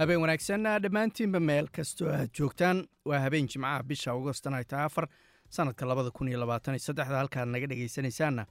[0.00, 2.78] habeen wanaagsan dhammaantiinba meel kastoo aad joogtaan.
[3.08, 5.06] Waa habeen jimcaha bisha agostan ay tahay afar
[5.56, 8.46] sannadka labada kun iyo labaatan iyo saddexda halkaad naga dhegaysanaysaanna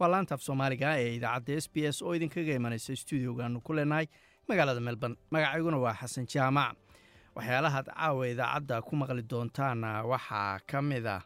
[0.00, 4.06] waa laanta af soomaaliga ee idaacadda s b s oo idinkaga imanaysa stuudiogaanu ku leenahay
[4.48, 5.16] magaalada melbourne.
[5.30, 6.76] Magacayguna waa xasan jaamac.
[7.36, 11.22] Waxyaalahaad caawa idaacadda ku maqli doontaana waxaa ka mid ah.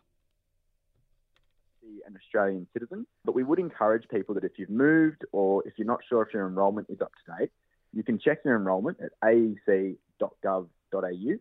[2.06, 3.06] An Australian citizen.
[3.24, 6.34] But we would encourage people that if you've moved or if you're not sure if
[6.34, 7.52] your enrolment is up to date,
[7.96, 9.12] you can check your enrolment at
[10.20, 11.32] aec.gov.au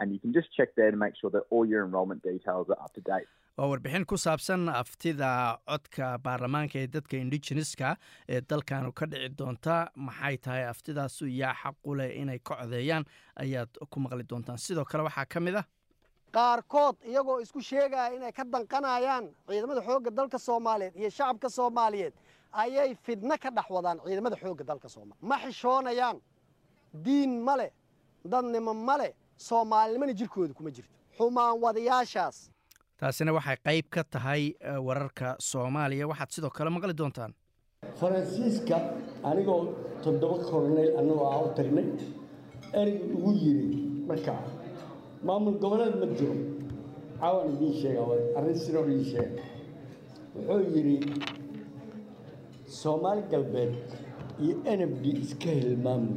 [0.00, 2.80] and you can just check there to make sure that all your enrolment details are
[2.86, 3.28] up to date.
[3.58, 5.30] waa warbixin ku saabsan aftida
[5.70, 7.88] codka baarlamaanka ee dadka indigeneska
[8.28, 9.74] ee dalkanu ka dhici doonta.
[10.06, 13.04] Maxay tahay aftidaasu yaa xaqu leh inay ka codeeyaan?
[13.44, 14.58] Ayaad ku maqli doontaan.
[14.66, 15.64] Sidoo kale waxaa ka mid ah.
[16.36, 22.14] Qaarkood iyagoo isku sheegaya inay ka danqanayaan ciidamada xoogga dalka soomaaliyeed iyo shacabka soomaaliyeed
[22.52, 25.26] ayay fidno ka dhex wadaan ciidamada xoogga dalka soomaaliya.
[25.30, 26.18] Ma xishoonayaan.
[27.04, 27.70] Diin ma leh.
[28.24, 29.12] Dadnimo ma leh.
[29.36, 30.94] Soomaalinimana jirkooda kuma jirto.
[31.18, 32.50] Xumaan wadayaashaas
[33.00, 34.54] taasina waxay qayb ka tahay
[34.86, 36.06] wararka soomaaliya.
[36.10, 37.32] Waxaad sidoo kale maqli doontaan?
[38.00, 38.76] Faransiiska
[39.30, 41.86] anigoo toddoba korneyl annagoo ah u tagnay
[42.80, 44.38] ereygu ugu yidhi markaa
[45.26, 46.36] maamul goboleed ma jiro.
[47.20, 48.02] Caawan idiin sheega
[48.38, 49.42] arrin sinoo idiin sheega.
[50.34, 50.96] Wuxuu yidhi
[52.80, 53.72] soomaali galbeed
[54.44, 54.54] iyo
[55.02, 56.14] d iska hilmaamay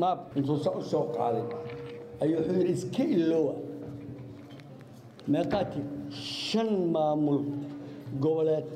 [0.00, 1.44] maab intuusa u soo qaaday
[2.22, 3.54] ayuu wuxuu yidhi iska iloowa.
[5.32, 5.80] Meeqaati
[6.46, 7.40] shan maamul
[8.24, 8.66] goboleed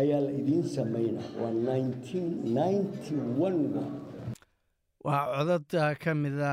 [0.00, 1.52] ayaa la idiin samaynaa waa
[5.06, 5.66] waa codad
[6.04, 6.52] ka mida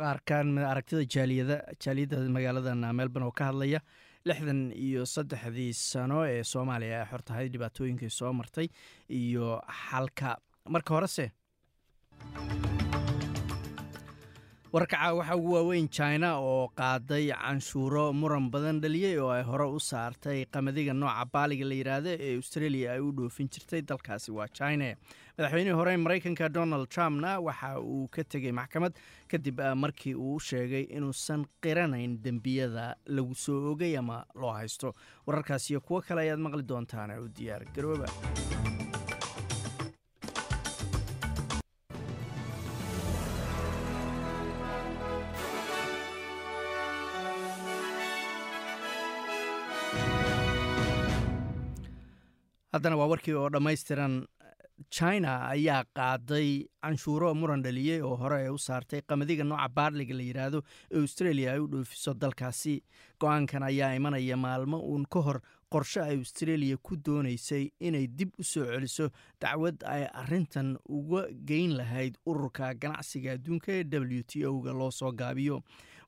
[0.00, 3.80] qaar ka mida aragtida jaaliyada jaaliyadda magaaladan melbourne oo ka hadlaya
[4.28, 8.68] lixdan iyo saddexdii sano ee soomaaliya ay xor tahay dhibaatooyinkii soo martay
[9.08, 10.36] iyo xalka.
[10.74, 11.26] Marka horese
[14.72, 19.66] wararka caawa waxaa ugu waaweyn china oo qaaday canshuuro muran badan dhaliyey oo ay hore
[19.68, 24.48] u saartay qamadiga nooca baaliga la yidhaahdo ee australia ay u dhoofin jirtay dalkaasi waa
[24.58, 24.88] china
[25.36, 28.92] madaxweynihii hore maraykanka donald trumpna waxa uu ka tegey maxkamad
[29.32, 34.94] kadib markii uu sheegay inuusan qiranayn dembiyada lagu soo ogay ama loo haysto.
[35.26, 38.06] Wararkaas iyo kuwo kale ayaad maqli doontaan u diyaar garooba.
[52.72, 54.14] Haddana waa warkii oo dhammaystiran
[54.96, 56.48] china ayaa qaaday
[56.84, 60.60] canshuuro muran dhaliyey oo hore ay u saartay qamadiga nooca baarliga la yidhaahdo
[60.92, 62.74] ee australia ay u dhoofiso dalkaasi.
[63.20, 65.38] Go'aankan ayaa imanaya maalmo uun ka hor
[65.72, 69.08] qorshe ay australia ku doonaysay inay dib u soo celiso
[69.40, 75.12] dacwad ay arintan uga geyn lahayd ururka ganacsiga adduunka ee w t o-ga loo soo
[75.22, 75.62] gaabiyo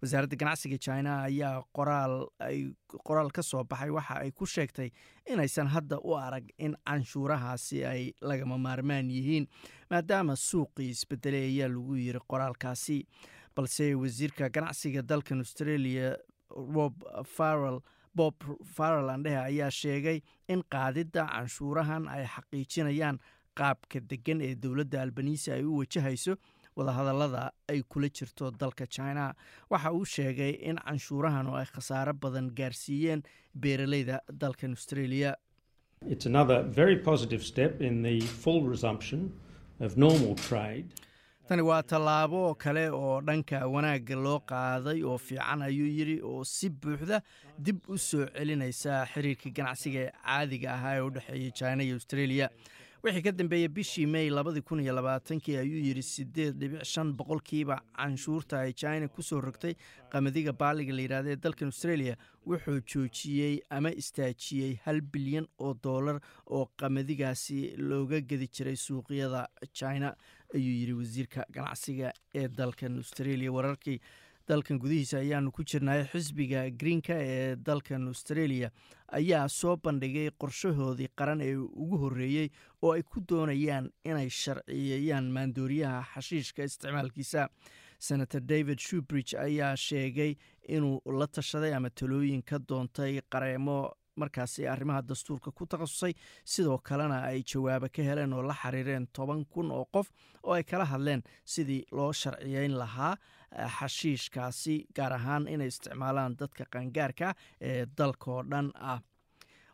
[0.05, 4.91] wasaaradda ganacsiga china ayaa qoraal ka soo baxay waxa ay ku sheegtay
[5.27, 9.47] inaysan hadda u arag in canshuurahaasi ay lagama maarmaan yihiin
[9.91, 12.99] maadaama suuqii isbedelay ayaa lagu yiri qoraalkaasi.
[13.57, 16.17] Balse wasiirka ganacsiga dalkan australia
[16.51, 16.95] rob
[17.37, 17.81] farrel
[18.15, 18.35] bob
[18.77, 23.19] farrel andhehe ayaa sheegay in qaadidda canshuurahan ay xaqiijinayaan
[23.61, 26.35] qaabka degan ee dowladda albanisi ay u wajahayso
[26.77, 29.35] wadahadallada ay kula jirto dalka china.
[29.71, 33.23] Waxa uu sheegay in canshuurahan oo ay khasaaro badan gaarsiiyeen
[33.55, 35.37] beeraleyda dalkan australia.
[41.49, 46.71] Tani waa tallaabo kale oo dhanka wanaagga loo qaaday oo fiican ayuu yidhi oo si
[46.71, 47.21] buuxda
[47.59, 52.49] dib u soo celinaysa xiriirkii ganacsiga ee caadiga ahaa ee u dhexeeyey china iyo australia
[53.05, 54.81] wixii ka dambeeyey bishii may labadii kun
[55.61, 59.75] ayuu yidhi siddeed dhibic shan boqolkiiba canshuurta ay china ku soo rogtay
[60.15, 62.17] qamadiga baaliga la yidhahdo ee dalkan australia
[62.47, 66.17] wuxuu joojiyey ama istaajiyey hal bilyan oo doolar
[66.47, 70.15] oo qamadigaasi looga gedi jiray suuqyada china
[70.55, 73.53] ayuu yidhi wasiirka ganacsiga ee dalkan australia.
[73.53, 74.00] Wararkii
[74.49, 78.70] dalkan gudihiisa ayaanu ku jirnay xisbiga greenka ee dalkan australia.
[79.12, 82.49] Ayaa soo bandhigay qorshahoodii qaran ee ugu horreeyey
[82.82, 87.49] oo ay ku doonayaan inay sharciyeeyaan maandooriyaha xashiishka isticmaalkiisa.
[87.99, 90.35] Senator david shubridge ayaa sheegay
[90.69, 96.12] inuu la tashaday ama talooyin ka doontay qareemo markaasi arrimaha dastuurka ku takhasusay.
[96.44, 100.11] Sidoo kalena ay jawaabo ka heleen oo la xiriireen toban kun oo qof
[100.43, 103.17] oo ay kala hadleen sidii loo sharciyeyn lahaa
[103.79, 109.01] xashiishkaasi gaar ahaan inay isticmaalaan dadka qaangaarka ee dalkaoo dhan ah.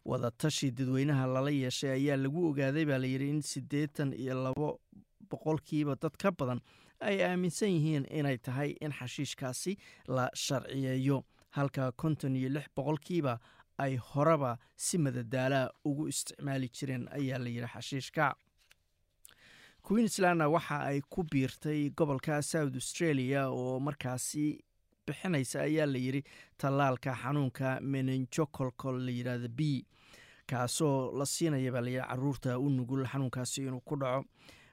[0.04, 4.80] Wadatashi dadweynaha lala yeeshay ayaa lagu ogaaday baa layidhi in siddeetan iyo labo
[5.30, 6.60] boqolkiiba dad ka badan
[7.00, 9.76] ay aaminsan yihiin inay tahay in xashiishkaasi
[10.08, 11.24] la sharciyeeyo.
[11.50, 13.38] Halka konton iyo lix boqolkiiba
[13.78, 18.34] ay horeba si madadaalaa ugu isticmaali jireen ayaa layidhi xashiishka
[19.82, 24.60] queenslandna waxa ay ku biirtay gobolka south australia oo markaasi
[25.06, 26.22] bixinaysa ayaa layidhi
[26.58, 29.60] tallaalka xanuunka menenjocolcol la yidhaahda b
[30.46, 34.24] kaasoo la siinaya baa layidhi carruurta u nugul xanuunkaasi inuu ku dhaco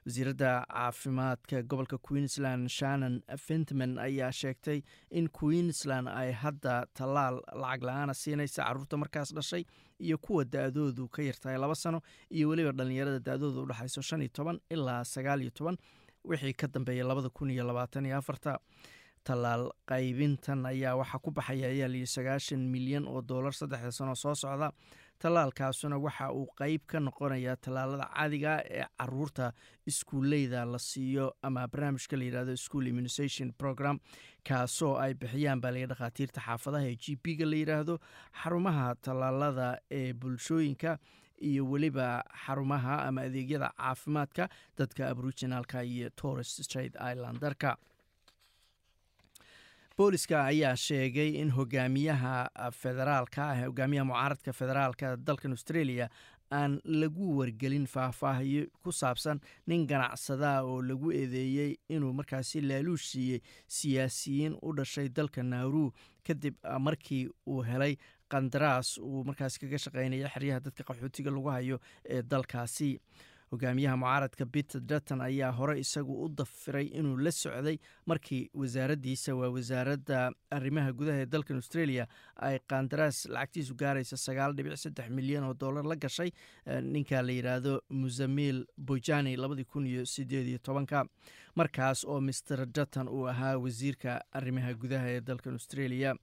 [0.08, 3.16] wasiiradda caafimaadka gobolka queensland shannon
[3.46, 4.78] fentman ayaa sheegtay
[5.10, 9.64] in queensland ay hadda tallaal lacag la'aana siinaysa carruurta markaas dhashay
[10.06, 12.00] iyo kuwa da-doodu ka yartahay laba sano
[12.30, 15.76] iyo weliba dhallinyarada da-dooda udhexayso shan iyo toban ilaa sagaal iyo toban
[16.24, 18.58] wixii ka dambeeya labada kun iyo labaatan iyo afarta
[19.28, 24.34] tallaal qaybintan ayaa waxaa ku baxaya ayaa layidhi sagaashan milyan oo dollar saddexda sano soo
[24.34, 24.72] socda.
[25.22, 29.52] Tallaalkaasuna waxa uu qeyb ka noqonayaa tallaalada caadiga ee carruurta
[29.90, 33.98] iskuuleyda la siiyo ama barnaamijka la yidhahdo school immunisation program
[34.48, 37.98] kaasoo ay bixiyaan baa laga dhakhaatiirta xaafadaha ee g p ga la yidhaahdo
[38.42, 40.98] xarumaha tallaalada ee bulshooyinka
[41.48, 42.06] iyo weliba
[42.46, 44.48] xarumaha ama adeegyada caafimaadka
[44.78, 47.76] dadka aboriginalka iyo torres straight islandarka
[49.98, 52.34] booliska ayaa sheegay in hogaamiyaha
[52.82, 56.08] federaalka ah hogaamiyaha mucaaradka federaalka dalkan australia
[56.58, 63.40] aan lagu wargelin faahfaahiyo ku saabsan nin ganacsadaa oo lagu eedeeyey inuu markaasi laaluush siiyey
[63.78, 65.92] siyaasiyiin u dhashay dalka nauru.
[66.26, 66.54] Kadib
[66.86, 67.96] markii uu helay
[68.32, 71.76] qandaraas uu markaasi kaga shaqeynaya xeryaha dadka qaxootiga lagu hayo
[72.14, 72.90] ee dalkaasi
[73.52, 79.48] hogaamiyaha mucaaradka peter dutton ayaa hore isagu u dafiray inuu la socday markii wasaaraddiisa waa
[79.56, 82.06] wasaaradda arrimaha gudaha ee dalkan australia
[82.36, 86.30] ay qandaraas lacagtiisu gaaraysa sagaal dhibic saddex milyan oo dollar la gashay
[86.94, 91.04] ninka la yidhaahdo musamil bojani labadii kun iyo sideed iyo tobanka.
[91.56, 96.14] Markaas oo master dutton uu ahaa wasiirka arrimaha gudaha ee dalkan australia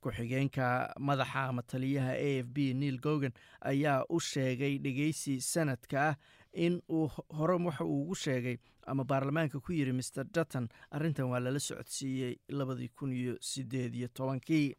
[0.00, 6.14] ku-xigeenka madaxa ama taliyaha a f b neil gogan ayaa u sheegay dhegeysi sanadka ah
[6.52, 7.08] in uu
[7.38, 8.56] hore waxa uu ugu sheegay
[8.86, 14.08] ama baarlamaanka ku yiri master dutton arrintan waa lala socodsiiyey labadii kun iyo sideed iyo
[14.08, 14.74] tobankii.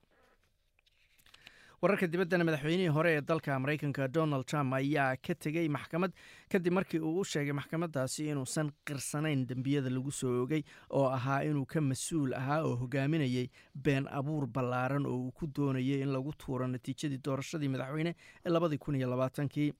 [1.81, 6.11] Wararka dibaddana madaxweynihii hore ee dalka maraykanka donald trump ayaa ka tegey maxkamad
[6.51, 11.65] kadib markii uu u sheegay maxkamaddaasi inuusan qirsanayn dembiyada lagu soo ogay oo ahaa inuu
[11.65, 13.47] ka mas'uul ahaa oo hogaaminayay
[13.85, 18.77] been abuur ballaaran oo uu ku doonayay in lagu tuuro natiijadii doorashadii madaxweyne ee labadii
[18.77, 19.71] kun iyo labaatankii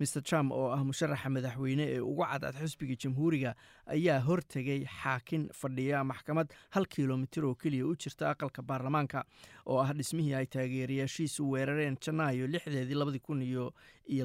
[0.00, 3.54] master trump oo ah musharaxa madaxweyne ee ugu cadcad xisbiga jamhuuriga
[3.86, 9.24] ayaa hortegay xaakin fadhiya maxkamad hal kilomitir oo keliya u jirta aqalka baarlamaanka
[9.66, 13.72] oo ah dhismihii ay taageerayaashiisu weerareen janaayo lixdeedii labadii kun iyo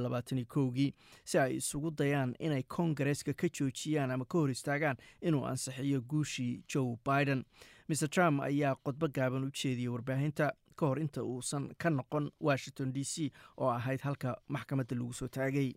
[0.04, 5.46] labaatani kowgii si ay isugu dayaan inay kongareska ka joojiyaan ama ka hor istaagaan inuu
[5.46, 7.44] ansixiyo guushii joe biden.
[7.90, 10.52] Master trump ayaa qodbo gaaban u jeediyey warbaahinta
[10.82, 15.28] ka hor inta uusan ka noqon washington d c oo ahayd halka maxkamadda lagu soo
[15.38, 15.70] taagay.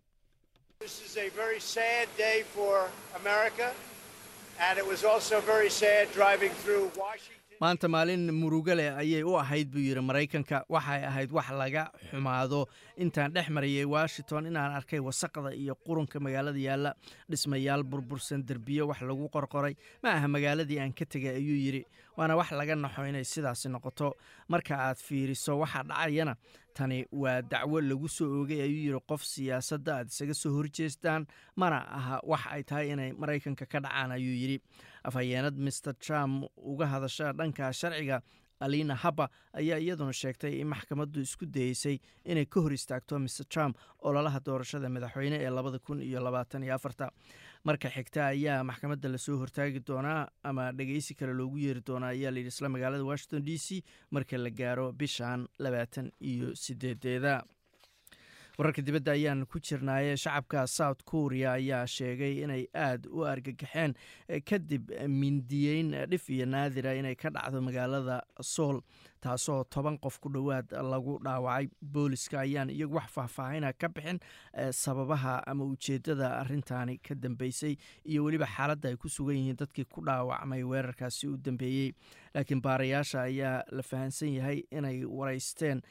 [7.59, 10.65] Maanta maalin murugo leh ayay u ahayd buu yidhi maraykanka.
[10.69, 16.59] Waxay ahayd wax laga xumaado intaan dhex marayay washington inaan arkay wasaqda iyo qurunka magaalada
[16.59, 16.91] yaalla
[17.29, 19.75] dhismayaal burbursan derbiyo wax lagu qorqoray.
[20.03, 21.81] Ma aha magaaladii aan ka tegay ayuu yidhi.
[22.17, 24.13] Waana wax laga naxo inay sidaasi noqoto.
[24.49, 26.35] Marka aad fiiriso waxa dhacayana
[26.73, 28.99] tani waa dacwo lagu soo oogay ayuu yidhi.
[29.09, 34.11] Qof siyaasadda aad isaga soo horjeestaan mana aha wax ay tahay inay maraykanka ka dhacaan
[34.11, 34.57] ayuu yidhi.
[35.03, 38.21] Afhayeenad master trump uga hadasha dhanka sharciga
[38.59, 43.77] alina haba ayaa iyaduna sheegtay in maxkamaddu isku dayeysay inay ka hor istaagto master trump
[43.99, 47.11] ololaha doorashada madaxweyne ee labada kun iyo labaatan iyo afarta.
[47.63, 52.31] Marka xigta ayaa maxkamadda la soo hortaagi doonaa ama dhegeysi kale loogu yeeri doonaa ayaa
[52.31, 57.43] layidhi isla magaalada washington d c marka la gaaro bishan labaatan iyo sideedeeda
[58.57, 63.93] wararka dibadda ayaan ku jirnaaye shacabka south korea ayaa sheegay inay aada u argagaxeen
[64.49, 68.79] kadib mindiyeyn dhif iyo naadira inay ka dhacdo magaalada sool
[69.25, 74.19] taasoo toban qof ku dhowaad lagu dhaawacay booliska ayaan iyagu wax faahfaahina ka bixin
[74.81, 80.01] sababaha ama ujeeddada arintaani ka dambeysay iyo weliba xaaladda ay ku sugan yihiin dadkii ku
[80.05, 81.91] dhaawacmay weerarkaasi u dambeeyey.
[82.35, 85.81] Laakiin baarayaasha ayaa la fahansan yahay inay wareysteen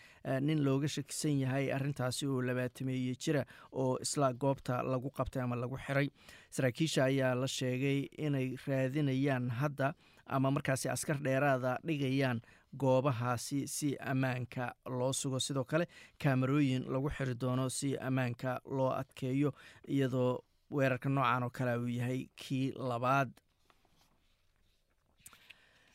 [0.41, 5.77] nin looga shakisan yahay arintaasi oo labaatameeye jira oo isla goobta lagu qabtay ama lagu
[5.87, 6.09] xiray.
[6.51, 9.95] Saraakiisha ayaa la sheegay inay raadinayaan hadda
[10.27, 12.41] ama markaasi askar dheeraada dhigayaan
[12.83, 15.39] goobahaasi si ammaanka loo sugo.
[15.41, 15.87] Sidoo kale
[16.23, 19.53] kaamarooyin lagu xiri doono si ammaanka loo adkeeyo
[19.89, 20.39] iyadoo
[20.71, 23.31] weerarka noocan oo kale uu yahay kii labaad.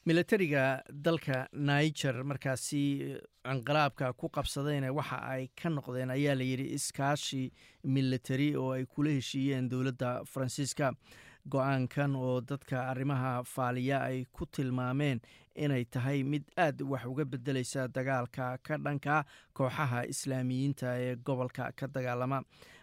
[0.05, 2.81] Milatariga dalka niger markaasi
[3.51, 7.51] inqilaabka ku qabsadayna waxa ay ka noqdeen ayaa layidhi iskaashi
[7.83, 10.93] milatari oo ay kula heshiiyeen dowladda faransiiska
[11.53, 15.19] go'aankan oo dadka arrimaha faaliya ay ku tilmaameen
[15.65, 19.15] inay tahay mid aad wax uga bedeleysa dagaalka ka dhanka
[19.57, 22.39] kooxaha islaamiyiinta ee gobolka ka dagaalama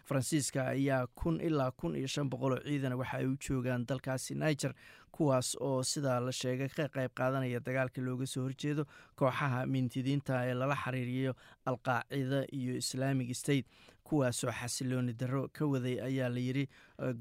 [0.07, 4.73] faransiiska ayaa kun ilaa kun iyo shan boqoloo ciidan waxa ay u joogaan dalkaasi niger
[5.11, 8.85] kuwaas oo sidaa la sheegay ka qayb qaadanaya dagaalka looga soo horjeedo
[9.15, 11.33] kooxaha mintidiinta ee lala xiriiriyo
[11.65, 13.65] alqaacida iyo islaamic state
[14.03, 16.65] kuwaasoo xasilooni darro ka waday ayaa layidhi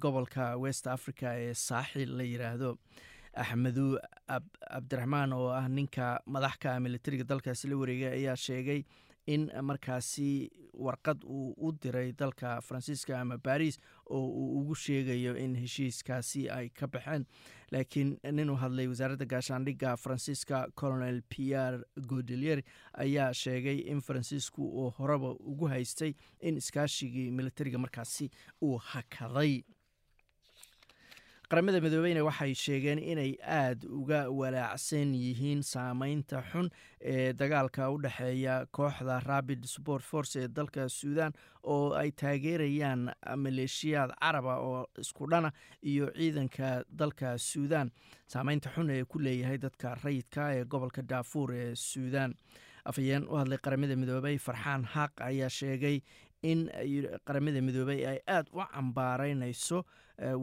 [0.03, 2.77] gobolka west africa ee saaxil la yiraahdo.
[3.43, 8.81] Axmedu cabdiraxmaan oo ah ninka madaxka militariga dalkaasi la wareegay ayaa sheegay
[9.27, 10.29] in markaasi
[10.77, 13.79] warqad uu u diray dalka faransiiska ama baris
[14.11, 17.25] oo uu ugu sheegayo in heshiiskaasi ay ka baxeen.
[17.73, 22.63] Laakiin nin u hadlay wasaaradda gaashaandhigga faransiiska colonel pierre godelier
[22.95, 28.31] ayaa sheegay in faransiisku uu horeba ugu haystay in iskaashigii militariga markaasi
[28.63, 29.63] uu hakaday
[31.51, 38.67] qaramada midoobeyna waxay sheegeen inay aada uga walaacsan yihiin saameynta xun ee dagaalka u dhexeeya
[38.73, 45.53] kooxda rabid sport force ee dalka suudan oo ay taageerayaan maleeshiyaad caraba oo isku dhana
[45.83, 47.91] iyo ciidanka dalka suudan
[48.27, 52.35] saameynta xun ee ku leeyahay dadka rayidka ee gobolka daafuur ee suudan
[52.87, 56.01] afhayeen u hadlay qaramada midoobey farxaan xaaq ayaa sheegay
[56.43, 56.69] in
[57.27, 59.85] qaramada midoobey ay aada u cambaareynayso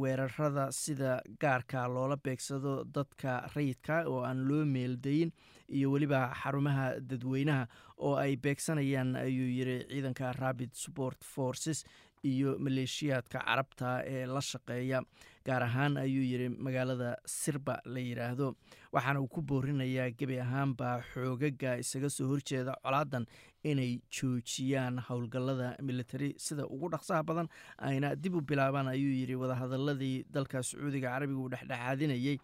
[0.01, 5.31] weerarada sida gaarka loola beegsado dadka rayidka oo aan loo meeldayin
[5.69, 11.85] iyo weliba xarumaha dadweynaha oo ay beegsanayaan ayuu yiri ciidanka rabid support forces
[12.23, 15.01] iyo maleeshiyaadka carabta ee la shaqeeya.
[15.45, 18.55] Gaar ahaan ayuu yiri magaalada sirba la yiraahdo.
[18.93, 23.25] Waxaana uu ku boorinayaa gebi ahaanba xoogaga isaga soo horjeeda colaadan
[23.71, 27.47] inay joojiyaan howlgallada militari sida ugu dhaqsaha badan
[27.89, 32.37] ayna dib u bilaabaan ayuu yiri wadahadaladii dalka sacuudiga carabiga uu dhexdhexaadinayay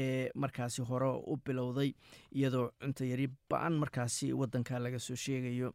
[0.00, 1.90] ee markaasi hore u bilowday
[2.38, 5.72] iyadoo cuntayari ba'an markaasi wadanka laga soo sheegayo.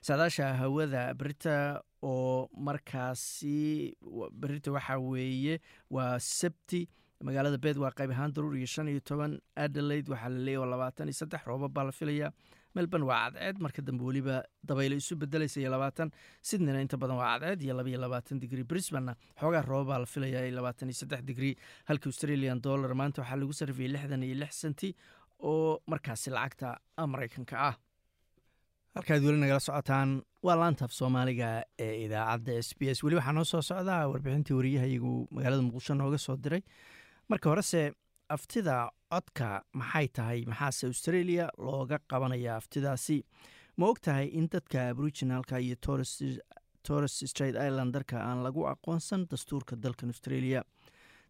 [0.00, 3.92] Saadaasha hawada berita oo markaasi
[4.32, 6.88] berita waxaa weeye waa sabti
[7.26, 11.08] magaalada beed waa qayb ahaan daruur iyo shan iyo toban adelaide waxaa la leeya labaatan
[11.10, 12.32] iyo saddex roobab baa la filaya
[12.78, 14.36] melbourne waa cadceed marka dambe weliba
[14.70, 16.08] dabaylo isu bedelaysa iyo labaatan.
[16.48, 20.06] Sydneyna inta badan waa cadceed iyo laba iyo labaatan digrie brisbanna xoogaa roobab baa la
[20.14, 21.54] filaya iyo labaatan iyo saddex digrie
[21.90, 24.88] halka australian dollar maanta waxaa lagu sarfiyey lixdan iyo lix senti
[25.50, 26.68] oo markaasi lacagta
[27.12, 27.74] maraykanka ah.
[28.96, 30.10] Halkaad weli nagala socotaan
[30.46, 31.48] waa laantaaf soomaaliga
[31.84, 32.98] ee idaacadda s b s.
[33.04, 36.62] Weli waxaa noo soo socdaa warbixintii wariyahayagu magaalada muqdisho nooga soo diray.
[37.30, 37.80] Marka horese
[38.28, 40.44] aftida codka maxay tahay?
[40.46, 43.22] Maxaase australia looga qabanaya aftidaasi?
[43.78, 45.76] Ma og tahay in dadka aboriginalka iyo
[46.82, 50.62] torres straight islandarka aan lagu aqoonsan dastuurka dalkan australia?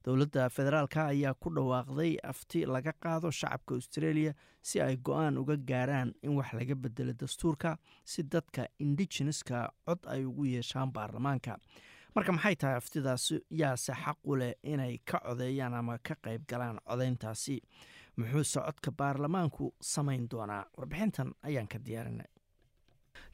[0.04, 6.12] Dowladda federaalka ayaa ku dhawaaqday afti laga qaado shacabka australia si ay go'aan uga gaaraan
[6.22, 11.58] in wax laga bedelo dastuurka si dadka indigeneska cod ay ugu yeeshaan baarlamaanka
[12.14, 16.78] marka maxay tahay aftidaasi yaase xaq u leh inay ka codeeyaan ama ka qayb galaan
[16.88, 17.60] codeyntaasi?
[18.16, 20.64] Muxuuse codka baarlamaanku samayn doonaa?
[20.78, 22.26] Warbixintan ayaan ka diyaarinay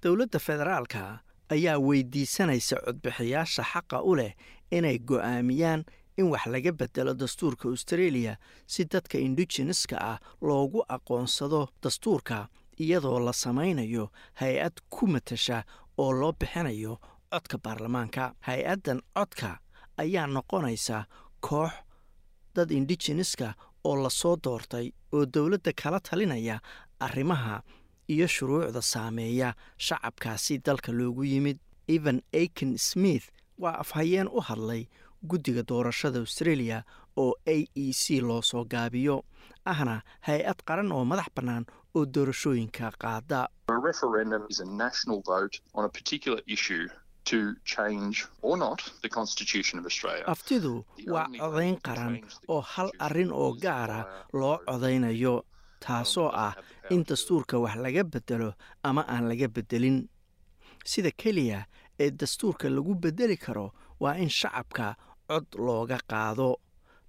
[0.02, 1.18] dowladda federaalka
[1.50, 4.32] ayaa weydiisanaysa codbixiyaasha xaqa u leh
[4.70, 5.84] inay go'aamiyaan
[6.18, 12.48] in wax laga bedelo dastuurka australia si dadka indigeneska ah loogu aqoonsado dastuurka
[12.80, 15.64] iyadoo la samaynayo hay'ad ku matasha
[15.98, 16.98] oo loo bixinayo
[17.34, 19.50] codka baarlamaanka hay'addan codka
[20.02, 21.04] ayaa noqonaysa
[21.46, 21.72] koox
[22.56, 23.48] dad indigeneska
[23.84, 26.58] oo la soo doortay oo dowladda kala talinaya
[27.00, 27.62] arrimaha
[28.08, 31.58] iyo shuruucda saameeya shacabkaasi dalka loogu yimid.
[31.88, 33.26] Evan aiken smith
[33.58, 34.86] waa afhayeen u hadlay
[35.28, 36.82] guddiga doorashada australia
[37.16, 39.16] oo a e c loo soo gaabiyo
[39.64, 41.64] ahna hay'ad qaran oo madax bannaan
[41.94, 43.48] oo doorashooyinka qaada
[47.32, 50.24] To change or not the Constitution of Australia.
[50.26, 54.00] aftidu waa codayn qaran oo hal arrin oo gaara
[54.32, 55.34] loo codaynayo
[55.80, 56.52] taasoo ah
[56.90, 58.50] in dastuurka wax laga beddelo
[58.82, 59.98] ama aan laga beddelin.
[60.84, 61.64] Sida keliya
[61.98, 64.94] ee dastuurka lagu beddeli karo waa in shacabka
[65.28, 66.50] cod looga qaado.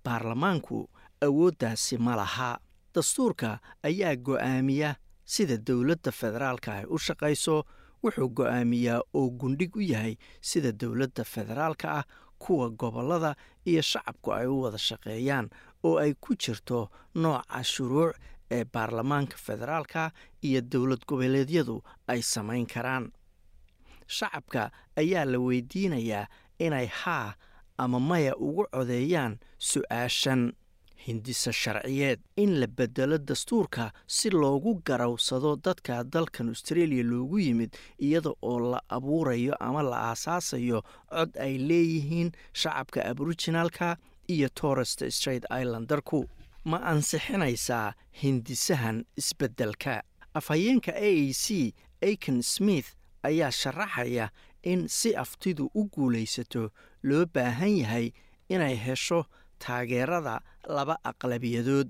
[0.04, 0.78] Baarlamaanku
[1.26, 2.52] awooddaasi ma laha.
[2.96, 4.96] Dastuurka ayaa go'aamiya
[5.26, 7.64] sida dowladda federaalka ay u shaqayso
[8.04, 12.06] wuxuu go'aamiyaa oo gundhig u yahay sida dowladda federaalka ah
[12.40, 13.36] kuwa gobollada
[13.66, 15.50] iyo shacabku ay u wada shaqeeyaan
[15.84, 18.16] oo ay ku jirto nooca shuruuc
[18.52, 20.12] ee baarlamaanka federaalka
[20.42, 23.12] iyo dowlad goboleedyadu ay samayn karaan.
[24.08, 26.28] Shacabka ayaa la weydiinayaa
[26.60, 27.34] inay haa
[27.78, 30.54] ama maya ugu codeeyaan su'aashan
[31.08, 38.32] hindisa sharciyeed in la beddelo dastuurka si loogu garawsado dadka dalkan australia loogu yimid iyada
[38.42, 43.98] oo la abuurayo ama la aasaasayo cod ay leeyihiin shacabka aboriginalka
[44.28, 46.26] iyo torrest straight islandarku
[46.66, 47.94] ma ansixinaysaa
[48.24, 50.02] hindisahan isbeddelka.
[50.34, 54.30] Afhayeenka a a c aiken smith ayaa sharaxaya
[54.64, 56.72] in si aftidu u guulaysato
[57.04, 58.12] loo baahan yahay
[58.50, 59.26] inay hesho
[59.64, 60.36] taageerada
[60.78, 61.88] laba aqlabiyadood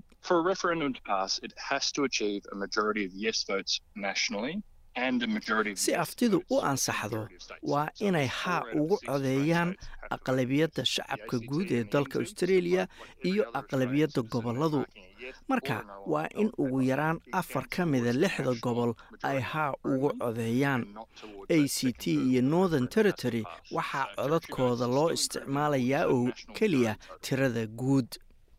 [5.74, 7.28] Si aftidu u ansaxdo
[7.62, 9.76] waa inay haa ugu codeeyaan
[10.10, 12.86] aqlabiyadda shacabka guud ee dalka every
[13.24, 14.84] iyo aqlabiyadda gobolladu.
[15.48, 20.82] marka waa in ugu yaraan afar ka mida lixda gobol ay haa ugu codeeyaan
[21.48, 23.44] a c t iyo northern territory.
[23.72, 28.08] waxaa codadkooda loo isticmaalayaa oo keliya tirada guud.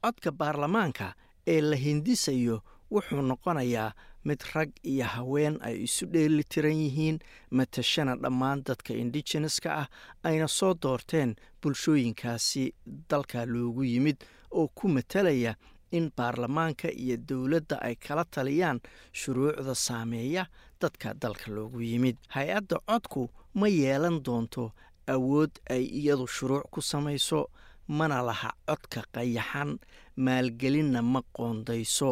[0.04, 1.14] Codka baarlamaanka
[1.48, 3.92] ee la hindisayo wuxuu noqonayaa
[4.28, 7.18] mid rag iyo haween ay isu dheeli tiran yihiin
[7.58, 9.88] matashana dhammaan dadka indigeneska ah
[10.28, 12.64] ayna soo doorteen bulshooyinkaasi
[13.10, 14.18] dalka loogu yimid
[14.52, 15.56] oo ku matalaya
[15.92, 18.80] in baarlamaanka iyo dowladda ay kala taliyaan
[19.20, 20.44] shuruucda saameeya
[20.82, 22.18] dadka dalka loogu yimid.
[22.36, 24.72] Hay'adda codku ma yeelan doonto
[25.08, 27.48] awood ay iyadu shuruuc ku samayso
[27.88, 29.80] mana laha codka qayaxan
[30.18, 32.12] maalgelinna ma qoondayso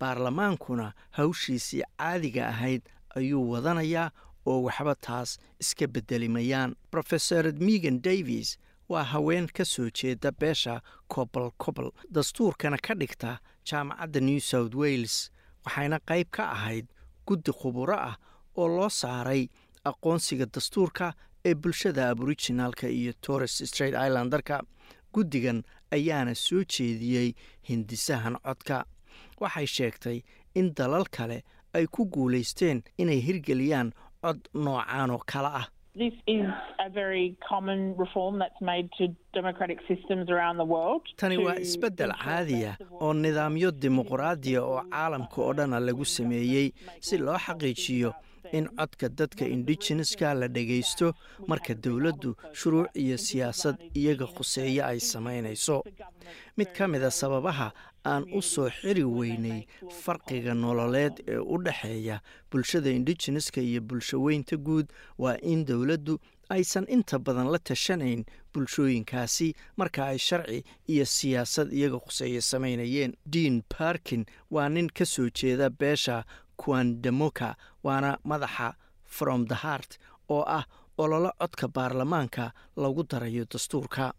[0.00, 2.82] baarlamaankuna hawshiisii caadiga ahayd
[3.16, 4.10] ayuu wadanayaa
[4.46, 11.50] oo waxba taas iska beddelimayaan rofeor megan davis waa haween ka soo jeeda beesha cobol
[11.58, 13.38] cobol dastuurkana ka dhigta
[13.70, 15.30] jaamacadda new south wales
[15.64, 16.86] waxayna qayb ka ahayd
[17.26, 18.16] guddi khuburo ah
[18.56, 19.48] oo loo saaray
[19.84, 24.62] aqoonsiga dastuurka ee bulshada aboriginalka iyo torres straight islandarka
[25.12, 27.32] guddigan ayaana soo jeediyey
[27.68, 28.84] hindisahan codka
[29.40, 30.18] waxay sheegtay
[30.54, 31.42] in dalal kale
[31.74, 33.92] ay ku guulaysteen inay hirgeliyaan
[34.22, 35.66] cod noocaan oo kale ah.
[41.16, 47.38] Tani waa isbeddel caadiya oo nidaamyo dimuqraadiya oo caalamka oo dhana lagu sameeyey si loo
[47.38, 48.12] xaqiijiyo
[48.52, 51.12] in codka dadka indigeneska la dhagaysto
[51.48, 55.82] marka dowladdu shuruuc iyo siyaasad iyaga khuseeyo ay samaynayso.
[56.56, 57.72] Mid ka mida sababaha
[58.04, 59.66] aan u soo xiri weynay
[60.02, 64.86] farqiga nololeed ee u dhexeeya bulshada indigeneska iyo bulshaweynta guud.
[65.18, 71.98] Waa in dowladdu aysan inta badan la tashanayn bulshooyinkaasi marka ay sharci iyo siyaasad iyaga
[71.98, 73.12] khuseeya samaynayeen.
[73.26, 76.24] Dean barkin waa nin ka soo jeeda beesha
[76.56, 80.64] kuandamoka waana madaxa from the heart oo ah
[80.98, 84.12] ololo codka baarlamaanka lagu darayo dastuurka.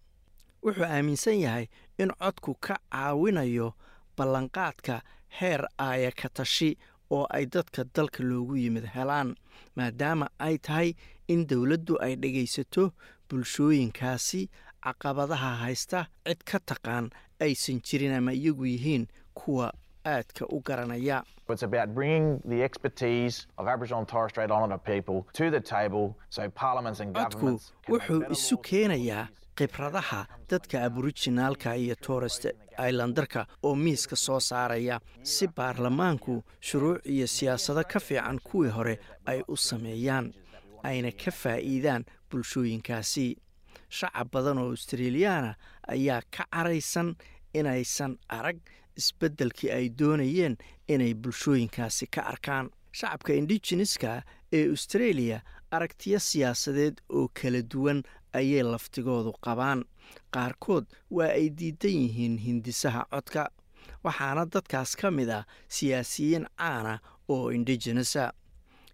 [0.64, 3.74] Wuxuu aaminsan yahay in codku ka caawinayo
[4.18, 5.02] ballanqaadka
[5.40, 6.78] heer aaya ka tashi
[7.12, 9.36] oo ay dadka dalka loogu yimid helaan
[9.76, 10.94] maadaama ay tahay
[11.28, 12.92] in dowladdu ay dhegaysato
[13.30, 14.50] bulshooyinkaasi
[14.86, 17.10] caqabadaha haysta cid ka taqaan
[17.42, 19.74] aysan jirin ama iyagu yihiin kuwa
[20.06, 21.24] aadka u garanaya.
[27.14, 29.28] Codku wuxuu isu keenayaa
[29.58, 32.46] khibradaha dadka aboriginaalka iyo torest
[32.90, 39.42] islandarka oo miiska soo saaraya si baarlamaanku shuruuc iyo siyaasado ka fiican kuwii hore ay
[39.48, 40.34] u sameeyaan
[40.84, 43.36] ayna ka faa'iidaan bulshooyinkaasi.
[43.90, 45.56] Shacab badan oo australiyaana
[45.88, 47.16] ayaa ka caraysan
[47.54, 48.58] inaysan arag
[48.98, 52.70] isbeddelkii ay doonayeen inay bulshooyinkaasi ka arkaan.
[52.92, 54.22] Shacabka indigeneska
[54.54, 55.42] ee australia
[55.72, 58.04] aragtiyo siyaasadeed oo kala duwan
[58.40, 59.84] ayay laftigoodu qabaan.
[60.34, 63.44] Qaarkood waa ay diidan yihiin hindisaha codka
[64.04, 68.34] waxaana dadkaas ka mid ah siyaasiyiin caana oo indigenesa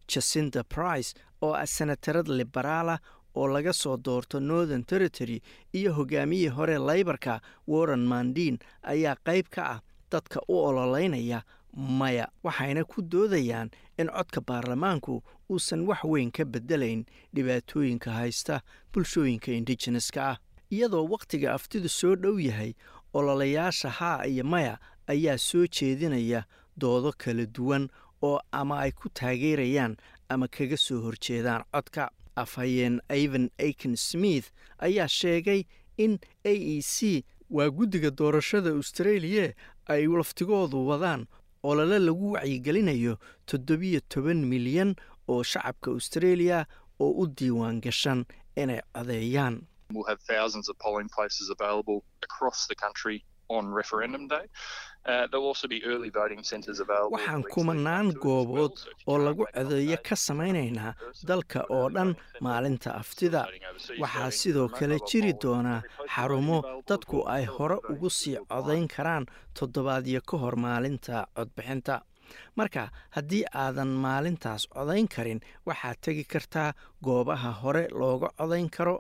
[0.08, 3.00] jacinda price oo ah senatarad liberaalah
[3.36, 5.42] oo laga soo doorto northern territory
[5.74, 9.80] iyo hogaamiyihii hore laybarka warren mandin ayaa qayb ka ah
[10.12, 11.42] dadka u ololeynaya
[11.74, 12.28] maya.
[12.44, 17.06] Waxayna ku doodayaan in codka baarlamaanku uusan wax weyn ka bedelayn
[17.36, 18.62] dhibaatooyinka haysta
[18.94, 20.38] bulshooyinka indigeneska ah.
[20.72, 22.74] Iyadoo wakhtiga aftidu soo dhow yahay
[23.14, 26.44] ololayaasha haa iyo maya ayaa soo jeedinaya
[26.78, 27.90] doodo kala duwan
[28.22, 29.98] oo ama ay ku taageerayaan
[30.30, 32.12] ama kaga soo horjeedaan codka.
[32.36, 35.64] Afhayeen ivan aiken smith ayaa sheegay
[35.98, 39.54] in a e c waa guddiga doorashada australia
[39.88, 41.28] ay laftigoodu wadaan
[41.64, 44.96] olole lagu wacyigelinayo toddobiyo toban milyan
[45.28, 46.66] oo shacabka australia
[47.00, 49.56] oo u diiwaan gashan inay codeeyaan
[53.58, 54.46] On referendum day.
[55.12, 57.14] Uh, there'll also be early voting centres available.
[57.18, 58.76] waxaan kumanaan goobood
[59.12, 60.92] oo lagu codeeyo ka samaynaynaa
[61.30, 62.12] dalka oo dhan
[62.48, 63.42] maalinta aftida
[64.04, 65.80] waxaa sidoo kale jiri doonaa
[66.16, 66.58] xarumo
[66.90, 69.26] dadku ay hore ugu sii codayn karaan
[69.60, 71.96] toddobaadyo ka hor maalinta codbixinta
[72.60, 72.84] marka
[73.16, 76.70] haddii aadan maalintaas codayn karin waxaad tegi kartaa
[77.08, 78.96] goobaha hore looga codayn karo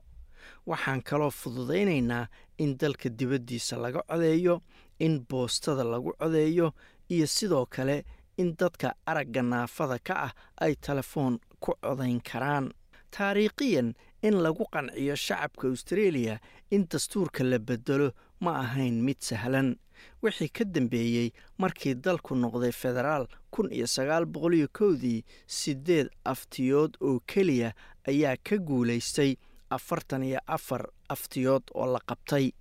[0.65, 2.27] waxaan kaloo fududaynaynaa
[2.57, 4.61] in dalka dibaddiisa laga codeeyo
[4.99, 6.73] in boostada lagu codeeyo
[7.09, 8.05] iyo sidoo kale
[8.37, 12.71] in dadka aragga naafada ka ah ay telefoon ku codayn karaan.
[13.11, 16.39] Taariikhiyan in lagu qanciyo shacabka australia
[16.71, 19.75] in dastuurka la bedelo ma ahayn mid sahlan.
[20.23, 27.19] Wixii ka dambeeyey markii dalku noqday federaal kun iyo sagaal boqoliyo kowdii siddeed aftiyood oo
[27.27, 27.73] keliya
[28.07, 29.35] ayaa ka guulaystay
[29.77, 32.51] afartan iyo afar aftiyood oo la qabtay.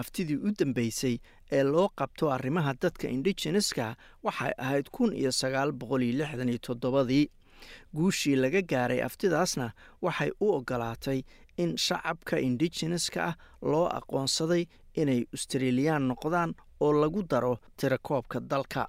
[0.00, 1.16] Aftidii u dambeysay
[1.52, 7.26] ee loo qabto arrimaha dadka indigeneska waxay ahayd kun iyo sagaal boqoliyo lixdan iyo toddobadii.
[7.96, 9.70] Guushii laga gaaray aftidaasna
[10.02, 11.22] waxay u ogolaatay
[11.56, 14.64] in shacabka indigeneska ah loo aqoonsaday
[15.00, 18.88] inay australiyaan noqdaan oo lagu daro tirakoobka dalka.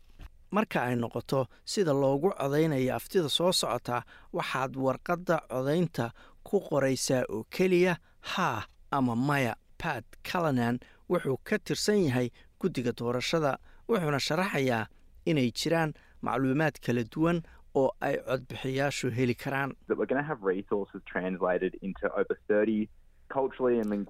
[0.52, 4.02] Marka ay noqoto sida loogu codaynayo aftida soo socota
[4.34, 6.06] waxaad warqadda codaynta
[6.48, 7.94] ku qoraysaa oo keliya
[8.34, 9.54] haa ama maya.
[9.78, 10.80] Pat calanan
[11.10, 12.30] wuxuu ka tirsan yahay
[12.60, 13.52] guddiga doorashada
[13.90, 14.88] wuxuuna sharaxayaa
[15.30, 15.94] inay jiraan
[16.26, 17.42] macluumaad kala duwan
[17.76, 19.76] oo ay codbixiyaashu heli karaan.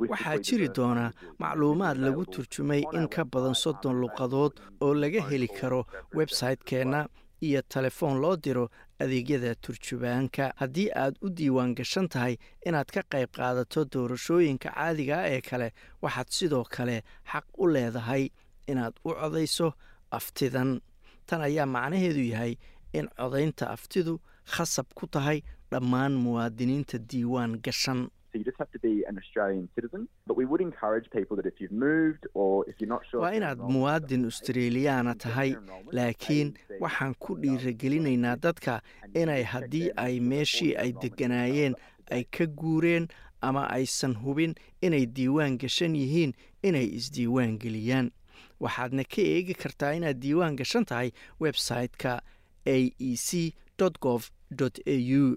[0.10, 5.86] Waxaa jiri doona macluumaad lagu turjumay in ka badan soddon luqadood oo laga heli karo
[6.14, 7.08] websaytekeenna
[7.42, 8.70] iyo telefoon loo diro
[9.00, 15.30] adeegyada turjubaanka haddii aad u diiwaan gashan tahay inaad ka qayb qaadato doorashooyinka caadiga ah
[15.36, 18.30] ee kale waxaad sidoo kale xaq u leedahay
[18.68, 19.74] inaad u codayso
[20.12, 20.82] aftidan.
[21.28, 22.56] Tan ayaa macnaheedu yahay
[22.94, 24.20] in codaynta aftidu
[24.54, 28.08] khasab ku tahay dhammaan muwaadiniinta diiwaan gashan
[33.22, 35.56] waa inaad muwaadin australiyaana tahay
[35.92, 38.82] laakiin waxaan ku dhiiragelinaynaa dadka
[39.14, 41.76] inay haddii ay meeshii ay degganaayeen
[42.12, 43.08] ay ka guureen
[43.42, 48.12] ama aysan hubin inay diiwaan gashan yihiin inay isdiiwaan geliyaan
[48.60, 52.22] waxaadna ka eegi kartaa inaad diiwaan gashan tahay website-ka
[52.66, 53.54] a e c
[54.02, 55.36] gov au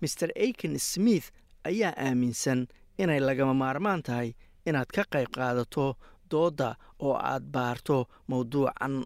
[0.00, 1.30] mer aiken smith
[1.64, 2.66] ayaa aaminsan
[2.98, 4.34] inay lagama maarmaan tahay
[4.66, 5.96] inaad ka qayb qaadato
[6.30, 9.04] doodda oo aad baarto mowduucan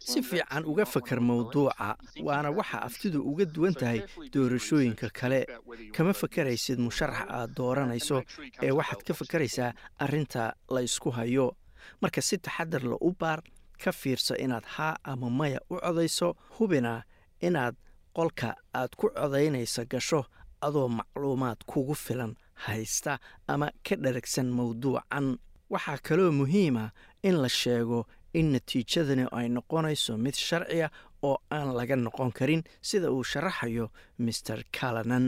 [0.00, 4.00] si fiican uga fakar mowduuca waana waxa aftidu uga duwan tahay
[4.32, 5.46] doorashooyinka kale.
[5.92, 8.22] Kama fakaraysid musharax aad dooranayso
[8.62, 11.56] ee waxaad ka fakaraysaa arrinta la ysku hayo.
[12.02, 13.40] Marka si taxadar la u baar
[13.82, 17.02] ka fiirso inaad haa ama maya u codayso hubina
[17.48, 17.74] inaad
[18.16, 20.20] qolka aad ku codaynaysa gasho
[20.66, 22.32] adoo macluumaad kugu filan
[22.66, 25.26] haysta ama ka dharagsan mowduucan
[25.70, 26.90] waxaa kaloo muhiima
[27.22, 30.88] in la sheego in natiijadani ay noqonayso mid sharciya
[31.22, 33.86] oo aan laga noqon karin sida uu sharaxayo
[34.18, 35.26] maer calanan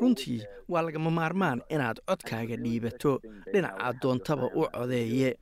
[0.00, 3.20] runtii waa lagama maarmaan inaad codkaaga dhiibato
[3.52, 5.36] dhinaca doontaba u codeeye.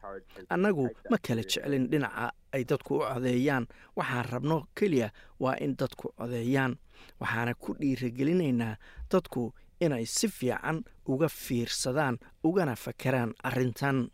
[0.50, 3.66] Annagu ma kala jeclin dhinaca ay dadku u codeeyaan.
[3.96, 5.10] Waxaan rabno keliya
[5.40, 6.76] waa in dadku codeeyaan.
[7.20, 8.76] Waxaana ku dhiiragelinaynaa
[9.10, 14.08] dadku inay si fiican uga fiirsadaan ugana fakeraan arrintan.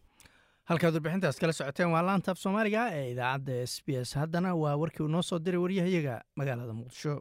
[0.65, 4.15] Halkaad warbixintaas kala socoteen waa laantaaf soomaaliga ee idaacadda s b s.
[4.15, 7.21] Haddana waa warkii uu noo soo diray waryahayaga magaalada muqdisho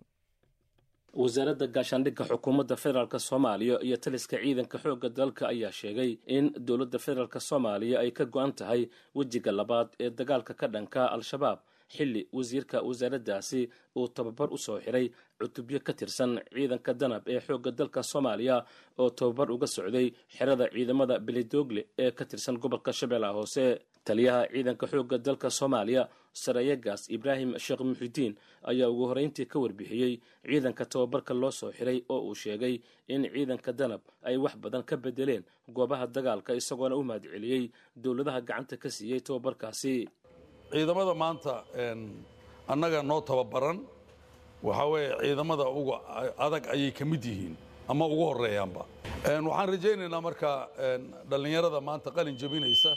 [1.22, 7.36] wasaaradda gaashaandhigga xukuumadda federaalk soomaaliya iyo taliska ciidanka xoogga dalka ayaa sheegay in dowladda federaalk
[7.42, 11.60] soomaaliya ay ka go-an tahay wejiga labaad ee dagaalka ka dhanka al-shabaab
[11.96, 17.72] xilli wasiirka wasaaraddaasi uu tababar u soo xiray cutubyo ka tirsan ciidanka danab ee xoogga
[17.72, 18.66] dalka soomaaliya
[18.98, 23.66] oo tababar uga socday xerada ciidamada beledoogle ee ka tirsan gobolka shabeellaha hoose.
[24.08, 28.34] Taliyaha ciidanka xoogga dalka soomaaliya sareeyagaas ibraahim sheekh muxidiin
[28.72, 30.14] ayaa ugu horreyntii ka warbixiyey
[30.50, 32.76] ciidanka tababarka loo soo xiray oo uu sheegay
[33.08, 35.44] in ciidanka danab ay wax badan ka bedeleen
[35.78, 37.64] goobaha dagaalka isagoona u mahadceliyey
[38.04, 39.96] dowladaha gacanta ka siiyey tababarkaasi.
[40.72, 41.54] Ciidamada maanta
[42.74, 43.80] annaga noo tababaran
[44.68, 45.96] waxaa weeye ciidamada uga
[46.46, 47.56] adag ayay ka mid yihiin
[47.92, 48.84] ama ugu horreeyaanba.
[49.24, 50.50] Waxaan rajaynaynaa marka
[51.30, 52.92] dhallinyarada maanta qalin jebinaysa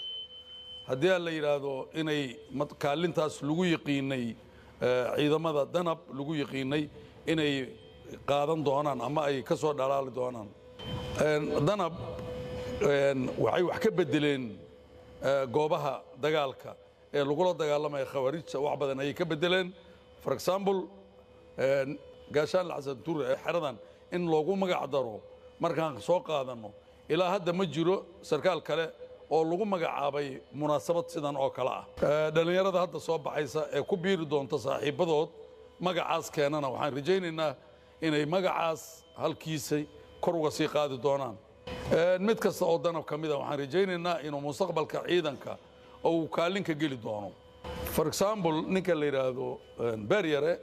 [0.89, 2.23] haddii la yidhaahdo inay
[2.85, 4.25] kaalintaas lagu yiqiinay
[5.17, 6.83] ciidamada danab lagu yiqiinay
[7.33, 7.53] inay
[8.31, 10.49] qaadan doonaan ama ay ka soo dhalaali doonaan.
[11.69, 11.95] Danab
[13.45, 14.45] waxay wax ka bedeleen
[15.55, 15.95] goobaha
[16.25, 16.71] dagaalka
[17.17, 19.69] ee lagula dagaalamaya khawaarijta wax badan ayay ka bedeleen
[20.23, 20.79] for example
[22.35, 22.67] gaashaan
[23.05, 23.77] ture ee xeradan
[24.15, 25.17] in loogu magac daro
[25.65, 26.71] markaan soo qaadanno
[27.13, 27.97] ilaa hadda ma jiro
[28.31, 28.87] sarkaal kale
[29.31, 31.85] oo lagu magacaabay munaasabad sidan oo kale ah.
[32.35, 35.29] Dhallinyarada hadda soo baxaysa ee ku biiri doonta saaxiibbadood
[35.87, 37.53] magacaas keenana waxaan rajaynaynaa
[38.07, 38.81] inay magacaas
[39.23, 39.83] halkiisay
[40.21, 41.37] kor uga sii qaadi doonaan.
[42.27, 45.53] Mid kasta oo danab ka mida waxaan rajaynaynaa inuu mustaqbalka ciidanka
[46.05, 47.31] uu kaalin ka geli doono.
[47.95, 49.47] For example ninka la yidhaahdo
[50.11, 50.55] beryare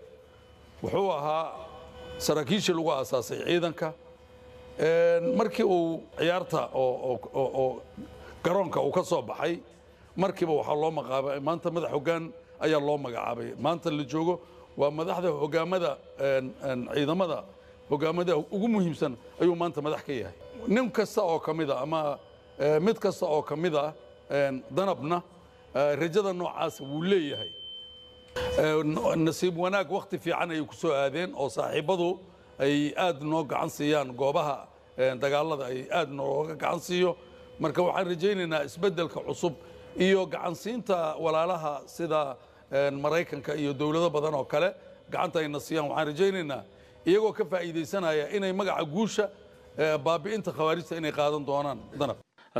[0.84, 1.45] wuxuu ahaa
[2.26, 3.88] saraakiishii lagu aasaasay ciidanka.
[5.38, 7.82] Markii uu ciyaarta oo
[8.43, 9.60] garoonka uu ka soo baxay
[10.21, 12.23] markiiba waxaa loo magacaabay maanta madax hoggaan
[12.65, 13.49] ayaa loo magacaabay.
[13.63, 14.36] Maanta la joogo
[14.77, 15.91] waa madaxda hogaamada
[16.93, 17.38] ciidamada
[17.89, 20.36] hogaamada ugu muhiimsan ayuu maanta madax ka yahay.
[20.67, 22.19] Nin kasta oo ka mida ama
[22.86, 23.93] mid kasta oo ka mid ah
[24.75, 25.17] danabna
[26.01, 27.51] rajada noocaasa wuu leeyahay.
[29.25, 32.19] Nasiib wanaag wakhti fiican ayay ku soo aadeen oo saaxiibbadu
[32.60, 34.10] ay aad noo gacan siiyaan.
[34.15, 34.67] Goobaha
[35.21, 37.12] dagaalada ay aad nooga gacan siiyo
[37.60, 39.54] marka waxaan rajaynaynaa isbeddelka cusub
[40.06, 42.22] iyo gacansiinta walaalaha sida
[43.04, 44.70] maraykanka iyo dowlado badan oo kale
[45.12, 46.62] gacanta ayna siiyaan waxaan rajaynaynaa
[47.10, 49.26] iyagoo ka faa'iidaysanaya inay magaca guusha
[50.06, 51.80] baabi'inta khawaarijta inay qaadan doonaan.
[52.00, 52.18] Danab.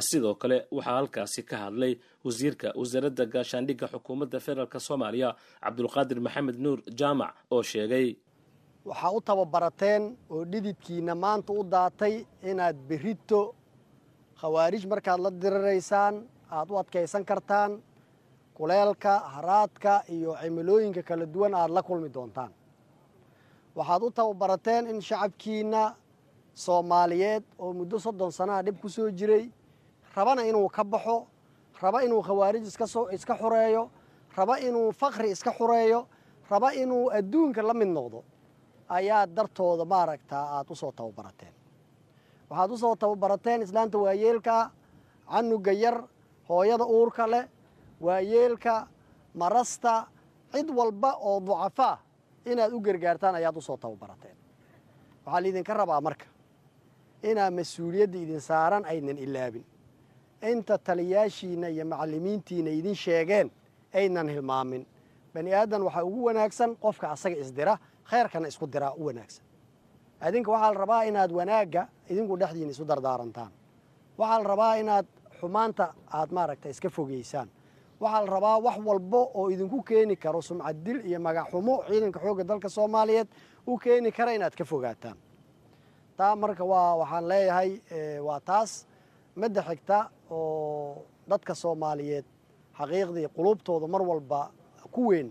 [0.10, 1.94] Sidoo kale waxaa halkaasi ka hadlay
[2.26, 5.30] wasiirka wasaaradda gaashaandhigga xukuumadda federaalk soomaaliya
[5.64, 8.08] cabdulqaadir maxamed nuur jaamac oo sheegay
[8.90, 10.04] waxaa u tababarateen
[10.34, 12.16] oo dhididkiinna maanta u daatay
[12.52, 13.40] inaad berrito
[14.40, 16.16] khawaarij markaad la diriraysaan
[16.50, 17.82] aad u adkaysan kartaan
[18.58, 22.52] kuleelka haraadka iyo cimilooyinka kala duwan aad la kulmi doontaan.
[23.76, 25.96] Waxaad u tababarateen in shacabkiinna
[26.54, 29.50] soomaaliyeed oo muddo soddon sanaha dhib ku soo jiray
[30.16, 31.28] rabana inuu ka baxo
[31.82, 32.64] raba inuu khawaarij
[33.14, 33.90] iska xureeyo
[34.38, 36.06] raba inuu fakri iska xureeyo
[36.50, 38.24] raba inuu adduunka la mid noqdo
[38.90, 41.54] ayaa dartooda maaragtaa aad u soo tababarateen
[42.50, 44.72] waxaad u soo tababarateen islaanta waayeelkaa
[45.32, 45.98] canuga yar
[46.50, 47.46] hooyada uurka leh
[48.02, 48.88] waayeelka
[49.36, 50.08] marasta
[50.52, 51.98] cid walba oo ducafaa
[52.46, 54.36] inaad u gargaartaan ayaad u soo tababarateen.
[55.26, 56.26] Waxaa laidinka rabaa marka
[57.30, 59.66] inaad mas'uuliyadda idin saaran aynan ilaabin.
[60.52, 63.52] Inta taliyaashiinna iyo macallimiintiina idin sheegeen
[63.94, 64.84] aynan hilmaamin.
[65.34, 67.78] Bani aadan waxaa ugu wanaagsan qofka asaga isdira
[68.10, 69.44] khayrkana isku diraa u wanaagsan.
[70.28, 73.52] Idinka waxaa la rabaa inaad wanaagga idinku dhexdiina isu dardaarantaan
[74.20, 75.06] waxaa la rabaa inaad
[75.40, 75.86] xumaanta
[76.18, 77.50] aad maaragta iska fogeysaan.
[78.02, 82.44] Waxaa la rabaa wax walbo oo idinku keeni karo sumcad dil iyo magaxxumo ciidanka xoogga
[82.50, 83.28] dalka soomaaliyeed
[83.68, 85.18] u keeni kara inaad ka fogaataan.
[86.18, 87.70] Taa marka waa waxaan leeyahay
[88.28, 88.72] waa taas
[89.36, 89.98] midda xigta
[90.30, 92.26] oo dadka soomaaliyeed
[92.78, 94.52] xaqiiqdii qulubtooda mar walba
[94.92, 95.30] ku weyn.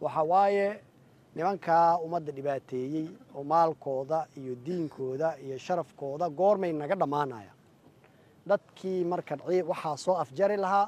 [0.00, 0.66] Waxa waaye
[1.36, 7.52] nimankaa ummadda dhibaateeyey oo maalkooda iyo diinkooda iyo sharafkooda goormay naga dhammaanaya.
[8.48, 9.34] Dadkii marka
[9.70, 10.86] waxaa soo afjari lahaa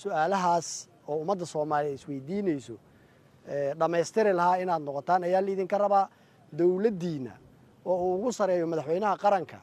[0.00, 0.68] su'aalahaas
[1.08, 2.74] oo ummadda soomaaliyeed isweydiinayso
[3.80, 6.04] dhammaystiri lahaa inaad noqotaan ayaa laidinka rabaa
[6.58, 7.32] dowladdiinna
[7.90, 9.58] oo uu ugu sareeyo madaxweynaha qaranka.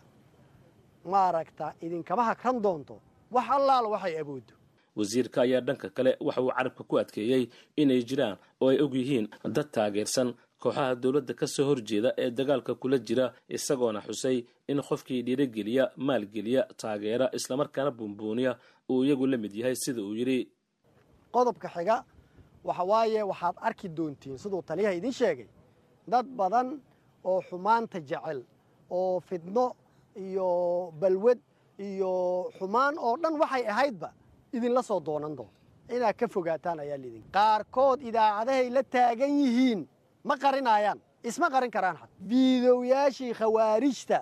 [1.12, 2.96] Maaragta idinkama hakran doonto.
[3.32, 4.54] Wax allaala waxay awooddo
[4.98, 7.44] wasiirka ayaa dhanka kale waxa uu carabka ku adkeeyey
[7.82, 10.34] inay jiraan oo ay og yihiin dad taageersan.
[10.60, 16.64] Kooxaha dowladda ka soo horjeeda ee dagaalka kula jira isagoona xusay in qofkii dhiirogeliya maalgeliya
[16.82, 18.58] taageera islamarkaana buunbuuniya
[18.90, 20.50] uu iyagu la mid yahay sida uu yidhi.
[21.32, 22.04] Qodobka xiga
[22.64, 25.48] waxa waaye waxaad arki doontiin siduu taliyaha idin sheegay.
[26.08, 26.82] Dad badan
[27.24, 28.42] oo xumaanta jecel
[28.90, 29.76] oo fidno
[30.18, 30.48] iyo
[31.00, 31.40] balwad
[31.80, 34.10] iyo xumaan oo dhan waxay ahaydba
[34.54, 35.50] idinla soo doonan doon
[35.96, 39.88] inaad ka fogaataan ayaa lidin qaarkood idaacadahay la taagan yihiin
[40.24, 44.20] ma qarinayaan isma qarin karaan xat fiidowyaashii khawaarijta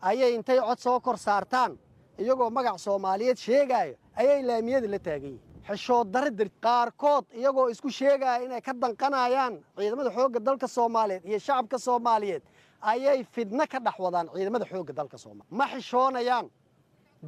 [0.00, 1.78] ayay intay cod soo kor saartaan
[2.18, 5.46] iyagoo magac soomaaliyeed sheegaayo ayay laamiyada la taagan yihiin.
[5.68, 11.38] Xishood darra dar qaarkood iyagoo isku sheegaya inay ka danqanayaan ciidamada xoogga dalka soomaaliyeed iyo
[11.38, 12.42] shacabka soomaaliyeed
[12.80, 16.46] ayay fidno ka dhex wadaan ciidamada xoogga dalka soomaaliya ma xishoonayaan.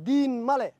[0.06, 0.72] Diin ma leh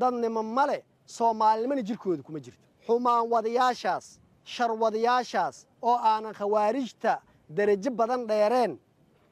[0.00, 0.82] dadnimo ma leh
[1.16, 2.60] soomaalinimana jirkooda kuma jirto.
[2.86, 4.06] Xumaan wadayaashaas
[4.44, 7.20] sharwadayaashaas oo aanan khawaarijta
[7.56, 8.78] derajo badan dheereen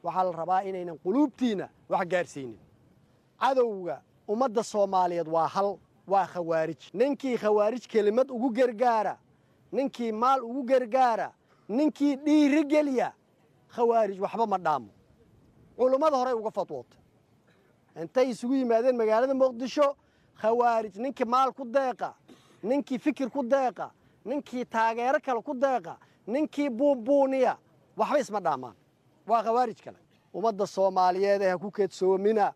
[0.03, 2.59] waxaa la rabaa inaynan quluubtiinna wax gaarsiinin.
[3.41, 6.81] Cadowga ummadda soomaaliyeed waa hal waa khawaarij.
[6.93, 9.17] Ninkii khawaarij kelimad ugu gargaara
[9.71, 11.31] ninkii maal ugu gargaara
[11.69, 13.13] ninkii dhiiri geliya
[13.75, 14.89] khawaarij waxba ma dhaamo.
[15.77, 16.99] Culummada horey uga fadwootay
[18.01, 19.95] intay isugu yimaadeen magaalada muqdisho
[20.41, 22.13] khawaarij ninkii maal ku deeqa
[22.63, 23.91] ninkii fikir ku deeqa
[24.25, 25.97] ninkii taageero kale ku deeqa
[26.27, 27.57] ninkii buunbuuniya
[27.97, 28.75] waxba isma dhaamaan.
[29.27, 29.97] Waa khawaarij kale.
[30.33, 32.53] Ummadda soomaaliyeed ee ha ku keedsoomina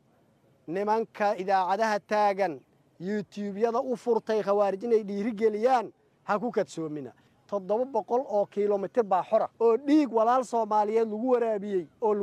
[0.68, 2.60] nimanka idaacadaha taagan
[3.00, 5.92] yutuubyada u furtay khawaarij inay dhiiri geliyaan
[6.24, 7.12] ha ku kadsoomina
[7.48, 12.14] toddoba boqol oo kilomitir baa xora oo dhiig walaal soomaaliyeed lagu waraabiyey oo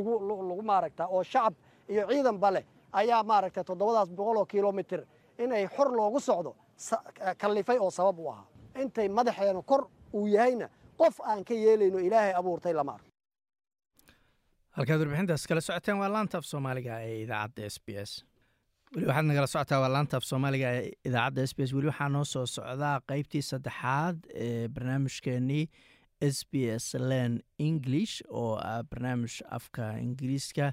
[0.49, 1.53] lagu maaragta oo shacab
[1.89, 5.05] iyo ciidanba leh ayaa maaragta toddobadaas boqol oo kilomitir
[5.43, 6.51] inay xor loogu socdo
[7.41, 8.45] kallifay oo sabab u ahaa.
[8.81, 9.81] Intay madaxeena kor
[10.13, 10.67] uu yahayna
[11.01, 13.07] qof aan ka yeelayno ilaahay abuurtay lama arko
[14.77, 18.11] halkaad warbixintaas kala socoteen waa laanta soomaaliga ee idaacadda s b s.
[18.95, 21.73] Weli waxaad nagala socotaa waa laanta soomaaliga ee idaacadda s b s.
[21.75, 25.65] Weli waxaa noo soo socdaa qeybtii saddexaad ee barnaamijkeenii
[26.35, 27.33] s b s len
[27.69, 30.67] english oo ah barnaamij afka ingiriiska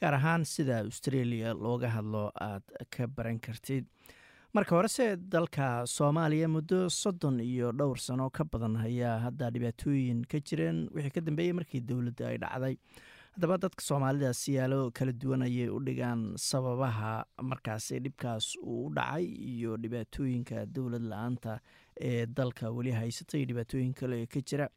[0.00, 2.62] gaar ahaan sida australia looga hadlo aad
[2.94, 3.84] ka baran kartid.
[4.54, 10.38] Marka horese dalka soomaaliya muddo soddon iyo dhowr sano ka badan ayaa hadda dhibaatooyin ka
[10.48, 12.74] jireen wixii ka dambeeyey markii dowladda ay dhacday.
[13.36, 19.24] Haddaba dadka soomaalida siyaalo kala duwan ayay u dhigaan sababaha markaasi dhibkaas uu u dhacay
[19.54, 21.58] iyo dhibaatooyinka dowlad la'aanta
[22.10, 24.68] ee dalka weli haysata iyo dhibaatooyin kale ka jira.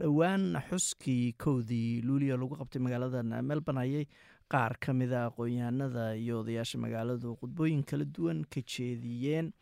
[0.00, 4.04] Dhowaan xuskii kowdii luuliya lagu qabtay magaalada melbourne ayay
[4.52, 9.52] qaar ka mida aqoon-yahanada iyo odayaasha magaaladu khudbooyin kala duwan ka jeediyeen.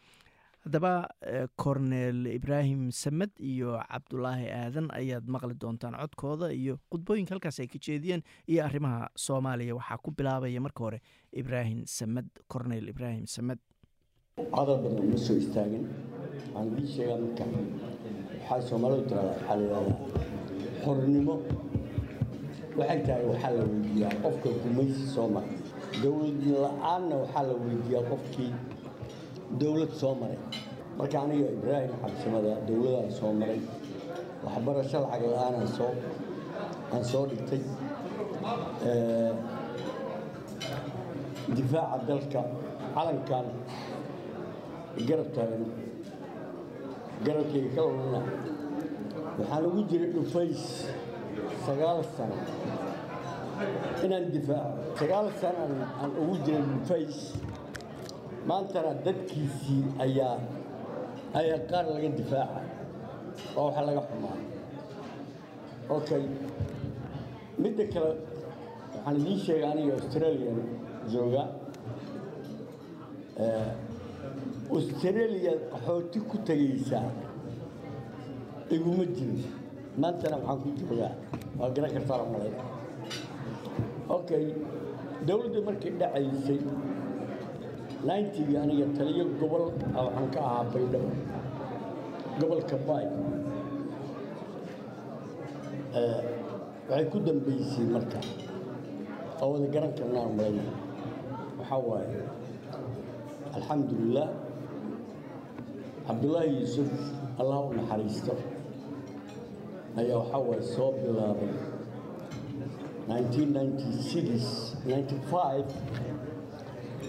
[0.65, 1.09] Haddaba
[1.57, 7.79] cornel ibraahim samed iyo cabdulaahi aadan ayaad maqli doontaan codkooda iyo khudbooyinka halkaas ay ka
[7.79, 9.77] jeediyeen iyo arrimaha soomaaliya.
[9.79, 10.99] Waxaa ku bilaabaya marka hore
[11.33, 13.59] ibraahim samed cornel ibraahim samed
[14.37, 15.85] cadal badan uma soo istaagin.
[16.55, 17.45] Waxaan idii sheegaa marka.
[18.51, 21.35] Waxaa soomaalidu tirada waxaa la yidhahdaa xornimo
[22.79, 25.57] waxay tahay waxaa la weydiiyaa qofka gumaysi soo maray.
[26.03, 28.53] Dowlad la'aanna waxaa la weydiiyaa qofkii
[29.61, 30.39] dowlad soo maray.
[30.99, 33.61] Marka aniga ibraahim xabsimada dowladaan soo maray
[34.45, 35.93] waxbarasho lacag la'aanaan soo
[36.93, 37.63] aan soo dhigtay
[41.57, 42.43] difaaca dalka
[42.95, 43.47] calankan
[45.09, 45.63] garab taagan
[47.25, 48.21] garabkayga ka lulana
[49.39, 50.63] waxaan ugu jiray dhufays
[51.69, 52.37] sagaal sano.
[54.05, 55.63] Inaan difaaco sagaal sano
[56.01, 57.19] aan ugu jiray dhufays
[58.49, 60.37] maantana dadkiisii ayaa
[61.41, 62.61] ayaa qaar laga difaaca.
[63.55, 64.39] Waa waxa laga xumaa.
[65.97, 66.25] Okay
[67.63, 68.11] midda kale
[68.95, 70.59] waxaan idiin sheega aniga australian
[71.13, 71.45] jooga.
[74.71, 77.09] Australia qaxooti ku tegaysaa
[78.75, 79.43] iguma jirin
[80.03, 81.13] maantana waxaan ku joogaa
[81.59, 82.53] waa garan kartaa malay.
[84.17, 84.45] Okay
[85.27, 86.61] dowladda markay dhacaysay
[88.09, 89.65] ninetygii aniga taliyo gobol
[89.97, 91.11] a waxaan ka ahaa baydhabo
[92.41, 93.07] gobolka baay.
[96.89, 98.21] Waxay ku dambaysay marka
[99.43, 100.57] oo wada garan karnaan malay.
[101.59, 102.21] Waxaa waaye
[103.57, 104.29] alxamdulilah
[106.07, 106.91] cabdullaahi yuusuf
[107.41, 108.33] allah u naxariisto
[110.01, 111.53] ayaa waxaa waaye soo bilaabay
[113.09, 115.65] 1996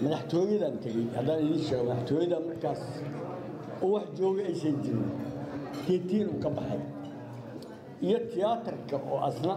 [0.04, 2.80] madaxtooyadan tegey haddaan idiin sheego madaxtooyadan markaas
[3.84, 5.08] oo wax jooga aysan jirin
[5.86, 6.80] teetiin uu ka baxay.
[8.06, 9.54] Iyo tiyaatarka oo asna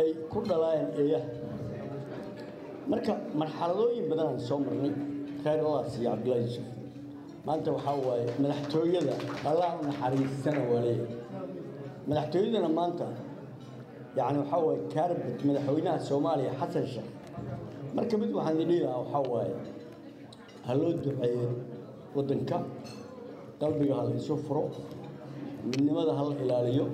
[0.00, 1.28] ay ku dhalaayeen eeyaha.
[2.90, 4.92] Marka marxaladooyin badanaan soo marnay
[5.42, 6.66] khayr allah siiya cabdullahi yuusuf.
[7.46, 9.14] Maanta waxaa waaye madaxtooyada
[9.50, 11.23] allah u naxariistana waa leeyahay
[12.08, 13.06] madaxtooyadana maanta
[14.18, 17.10] yacni waxaa waaye kaarbet madaxweynaha soomaaliya xasan sheekh
[17.96, 19.54] marka mid waxaan idin dhihi lahaa waxaa waaye
[20.66, 21.48] ha loo duceeyo
[22.16, 22.56] waddanka
[23.60, 24.64] qalbiga ha la isu furo
[25.68, 26.84] midnimada ha la ilaaliyo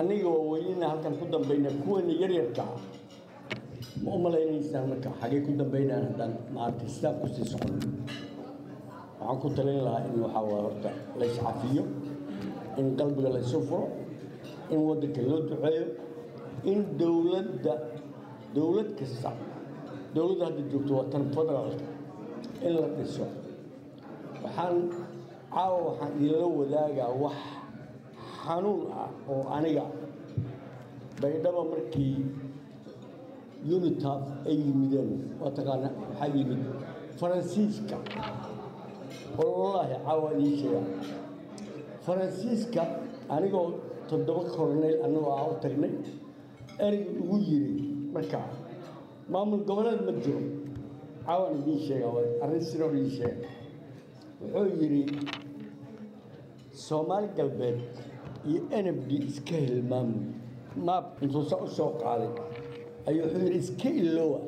[0.00, 2.78] aniga waaweynina halkan ku dambayna kuweena yaryarka ah
[4.04, 7.74] ma u malaynaysaan marka xagee ku dambaynaan haddaan maaragtay sidaa ku sii socon
[9.18, 11.82] waxaan ku talin lahaa in waxaa waaye horta la iscafiyo
[12.78, 13.88] in qalbiga la isu furo
[14.72, 15.86] in waddanka loo duceeyo
[16.70, 17.74] in dowladda
[18.54, 19.30] dowlad kasta
[20.14, 21.86] dowladda hadda joogto waa tan federaalka
[22.66, 23.26] in la dhiso
[24.44, 24.76] waxaan
[25.54, 27.38] caawa waxaan idinla wadaagaa wax
[28.44, 29.84] xanuun ah oo aniga
[31.22, 32.16] baydhaba markii
[33.76, 35.10] unitaf ay yimideen
[35.40, 36.60] waa taqaana waxaa yimid
[37.20, 37.96] faransiiska
[39.38, 40.82] wallaahi caawa idiin sheega
[42.04, 42.82] faransiiska
[43.34, 43.66] anigoo
[44.08, 45.92] toddoba korneyl annagoo ah u tagnay.
[46.84, 47.74] Ereyga ugu yiri
[48.14, 48.48] markaa
[49.32, 50.40] maamul goboleed ma jiro.
[51.26, 52.08] Caawaan idiin sheega
[52.44, 53.48] arrin sinoo idiin sheega.
[54.40, 55.02] Wuxuu yidhi
[56.86, 57.78] soomaali galbeed
[58.48, 58.60] iyo
[59.08, 60.22] d iska hilmaamay
[60.86, 62.30] maab intuusa u soo qaaday.
[63.08, 64.40] Ayuu wuxuu yidhi iska iloowa.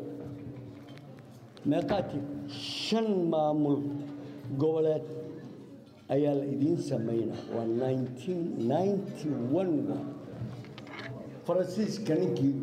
[1.71, 2.19] Meeqaati
[2.85, 3.81] shan maamul
[4.61, 5.05] goboleed
[6.15, 7.67] ayaa la idiin samaynaa waa
[11.47, 12.55] faransiiska ninkii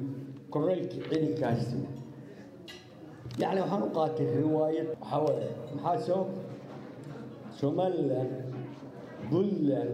[0.54, 1.78] korneylkii ciidankaasi
[3.42, 4.88] yacni waxaan u qaatay riwaayad.
[5.02, 6.24] Waxaa waaye maxaa soo?
[7.60, 8.30] Somalilan
[9.30, 9.94] puntland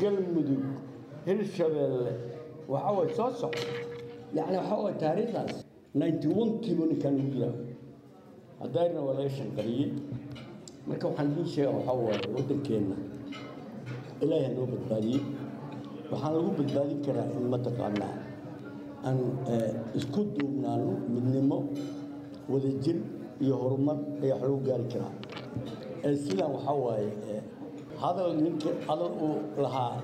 [0.00, 0.62] galmudug
[1.26, 2.12] hirshabeelle
[2.72, 3.60] waxaa waye soo soco
[4.36, 5.54] yacni waxaa waye taariikhdaas.
[6.00, 7.54] ninety one kiibu ninkaan ugu jiraa.
[8.60, 9.90] Haddayrna waa laga shanqariyey
[10.88, 12.96] marka waxaan idiin sheega waxaa waaye waddankeenna
[14.22, 15.22] ilaahay ha noo badbaadiyey
[16.10, 18.14] waxaan lagu badbaadin karaa in mataqaanaa
[19.08, 19.18] aan
[19.98, 21.58] isku duubnaano midnimo
[22.52, 22.96] wadajir
[23.44, 25.12] iyo horumar ayaa wax lagu gaari karaa
[26.26, 27.08] sidaan waxaa waaye
[28.02, 29.94] hadal ninka hadal uu lahaa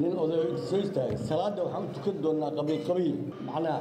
[0.00, 3.16] nin oday soo istaagay salaadda waxaan u tukan doonaa qabiil qabiil
[3.46, 3.78] macnaha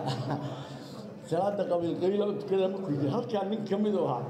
[1.29, 4.23] salaadda qabiil qabiila u tukada markuu yidhi halkaa nin ka mid u ahaa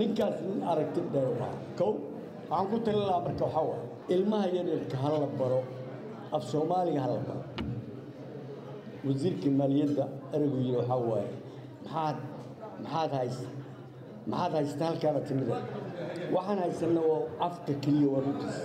[0.00, 1.92] ninkaas nin aragti dheer u ahaa kow
[2.50, 3.84] waxaan ku talin lahaa marka waxaa waaye
[4.14, 5.60] ilmaha yaryarka ha la baro
[6.36, 7.42] af soomaaliga ha la baro.
[9.06, 11.30] Wasiirka maaliyadda ereygu yidhi waxaa waaye
[11.84, 12.16] maxaad
[12.82, 13.46] maxaad haysa
[14.30, 15.56] maxaad haysta halkaana timida
[16.34, 18.58] waxaan haysanna waa afka keliya waa runtiis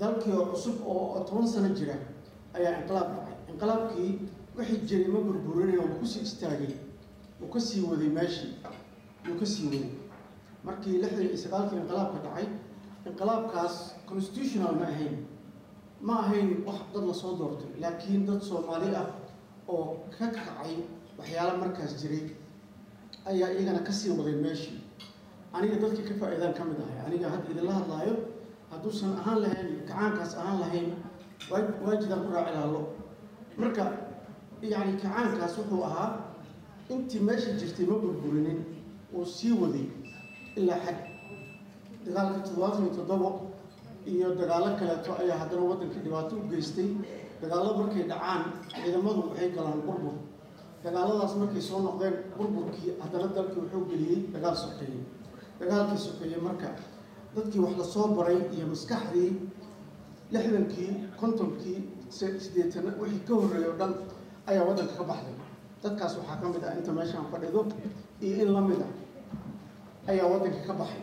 [0.00, 1.94] dalkii oo cusub oo toban sano jira
[2.56, 3.34] ayaa inqilaab dhacay.
[3.52, 4.10] Inqilaabkii
[4.56, 6.72] wixii jiray ma burburinayn oo ku sii istaagay
[7.42, 8.52] uu ka sii waday meeshii
[9.30, 9.84] uu ka sii waday
[10.66, 12.46] markii lixdan iyo sagaalkii inqilaabka dhacay
[13.08, 13.74] inqilaabkaas
[14.10, 15.14] constitutional ma ahayn.
[16.06, 19.06] Ma ahayn wax dad la soo doortay laakiin dad soomaali ah
[19.68, 19.84] oo
[20.18, 20.74] ka kacay
[21.18, 22.24] waxyaala markaas jiray
[23.30, 24.78] ayaa iyagana ka sii waday meeshii
[25.56, 28.14] aniga dadkii ka faa-iidaan ka mid ahay aniga hadda idinla hadlaayo
[28.70, 30.88] hadduusan ahaan lahayn kacaankaas ahaan lahayn
[31.84, 32.80] waajidaan ku raaci laalo
[33.60, 33.84] marka
[34.72, 36.10] yacni kacaankaas wuxuu ahaa
[36.94, 38.58] intii meesha jirtay ma burburinin
[39.16, 39.86] uu sii waday
[40.60, 40.96] ilaa xag
[42.06, 43.28] dagaalka toddobaatan iyo toddobo
[44.12, 46.88] iyo dagaallo kaleeto ayaa haddana waddankii dhibaato u geystay.
[47.42, 48.42] Dagaallo markay dhacaan
[48.72, 50.14] ciidamadu waxay galaan burbur.
[50.84, 55.00] Dagaaladaas markay soo noqdeen burburkii haddana dalkii wuxuu geliyey dagaal sokeeye
[55.60, 56.68] dagaalkii sokeeye marka
[57.34, 59.30] dadkii wax la soo baray iyo maskaxdii
[60.32, 60.90] lixdankii
[61.20, 61.78] kontonkii
[62.44, 63.92] sideetan wixii ka horreeyay oo dhan
[64.50, 65.36] ayaa waddanka ka baxday.
[65.82, 67.60] Dadkaas waxaa ka mid ah inta meeshaan fadhido
[68.24, 68.86] iyo in la mid a
[70.10, 71.02] ayaa waddanka ka baxay.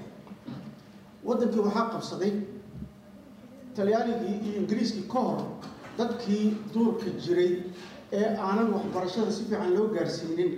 [1.28, 2.34] Waddankii waxaa qabsaday
[3.76, 5.42] talyaanigii iyo ingiriiskii ka hor
[5.98, 7.52] dadkii duurka jiray
[8.12, 10.52] ee aanan waxbarashada si fiican loo gaarsiinin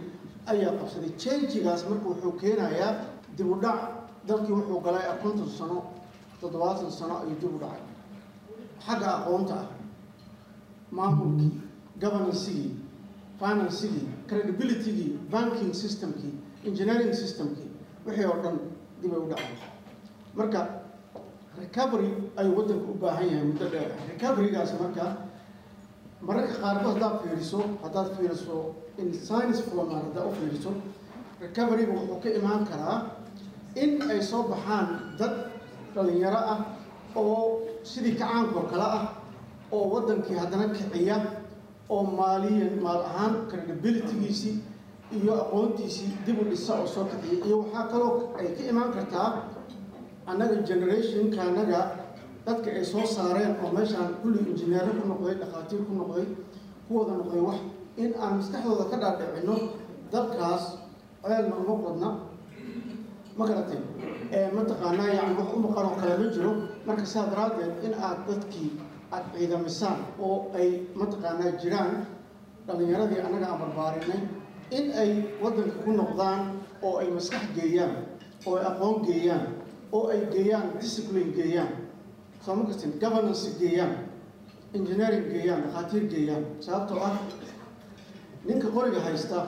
[0.51, 1.09] ayaa qabsaday.
[1.23, 2.91] Changigaas marka wuxuu keenayaa
[3.37, 3.79] dib dhac.
[4.27, 5.83] Dalkii wuxuu galay konton sano
[6.41, 7.83] toddobaatan sano ayuu dib u dhacay.
[8.85, 9.67] Xagga aqoonta ah
[10.91, 11.51] maamulkii
[12.01, 12.71] governancygii
[13.39, 16.33] financygii credibilitygii banking systemkii
[16.65, 17.69] engineering systemkii
[18.05, 18.57] wixii oo dhan
[19.01, 19.55] dibay u dhacay
[20.37, 20.61] marka
[21.61, 23.89] recovery ayuu waddanka u baahan yahay muddo dheer.
[24.09, 25.05] Recoverygaas marka
[26.27, 28.55] mararka qaarkood haddaad fiiriso haddaad fiiriso
[29.01, 30.71] in science fulamaan haddaad u fiiriso
[31.41, 32.97] recoveryga wuxuu ka imaan karaa
[33.83, 34.87] in ay soo baxaan
[35.19, 35.33] dad
[35.95, 36.59] dhalinyaro ah
[37.15, 39.05] oo sidii kacaanka oo kale ah
[39.75, 41.17] oo waddankii haddana kiciya
[41.89, 44.55] oo maaliyan maal ahaan credibilitygiisii
[45.17, 49.29] iyo aqoontiisii dib u dhisa oo soo kiciya iyo waxaa kaloo ay ka imaan kartaa
[50.29, 51.79] annaga generationka annaga
[52.45, 56.25] dadka ay soo saareen oo meeshaan kulli injineero ku noqday dhakhaatiir ku noqday
[56.87, 57.59] kuwada noqday wax
[58.01, 59.55] in aan maskaxdooda ka dhaadhicino
[60.11, 60.63] dalkaas
[61.23, 62.09] ceelna uma qodna.
[63.37, 63.79] Ma garatay?
[64.55, 66.51] Mataqaanaa yani wax u maqan oo kale ma jiro.
[66.87, 68.69] Marka saa daraaddeed in aad dadkii
[69.15, 71.91] aad ciidamisaan oo ay mataqaanaa jiraan
[72.67, 74.21] dhallinyaradii annaga aan barbaarinay
[74.71, 75.11] in ay
[75.41, 77.95] waddanka ku noqdaan oo ay maskax geeyaan
[78.45, 79.47] oo ay aqoon geeyaan
[79.91, 81.71] oo ay geeyaan discipline geeyaan
[82.45, 82.63] soo ma
[83.01, 83.93] governance geeyaan
[84.73, 87.17] engineering geeyaan dhakhaatiir geeyaan sababtoo ah
[88.45, 89.47] ninka qoriga haysta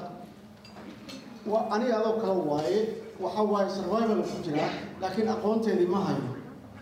[1.47, 2.79] waa aniga adoo kale waaye
[3.19, 6.25] waxa waaye survival ku jiraa laakiin aqoonteedii ma hayo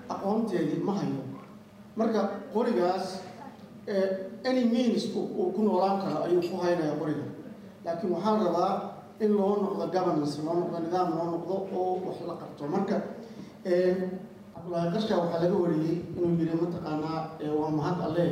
[0.09, 1.19] aqoonteedii ma hayo.
[1.95, 2.21] Marka
[2.53, 3.19] qorigaas
[4.43, 7.25] any means uu ku noolaan karo ayuu ku haynaya qoriga
[7.85, 8.71] laakiin waxaa rabaa
[9.23, 12.63] in loo noqdo governance loo noqdo nidaam loo noqdo oo wax la qabto.
[12.73, 12.95] Marka
[14.53, 17.19] cabdulaahi qarsha waxaa laga wariyey inuu yidhi mataqaanaa
[17.59, 18.25] waa mahad alle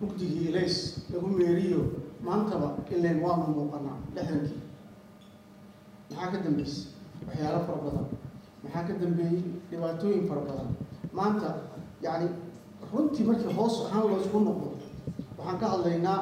[0.00, 0.76] mugdigii ilays
[1.12, 1.80] lagu meeriyo
[2.26, 4.60] maantaba ileen waanu muuqanaa lixdankii
[6.10, 6.84] maxaa ka dambeysay
[7.26, 8.06] waxyaalo fara badan.
[8.62, 9.42] Maxaa ka dambeeyey?
[9.70, 10.68] Dhibaatooyin fara badan.
[11.18, 11.48] Maanta
[12.04, 12.28] yacni
[12.92, 14.68] runtii markii hoos ahaan loosku noqdo
[15.38, 16.18] waxaan ka hadlaynaa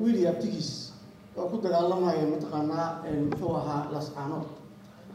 [0.00, 0.70] wiili abtigiis
[1.38, 2.86] oo ku dagaalamaya mataqaanaa
[3.28, 4.46] muxuu ahaa lascaanood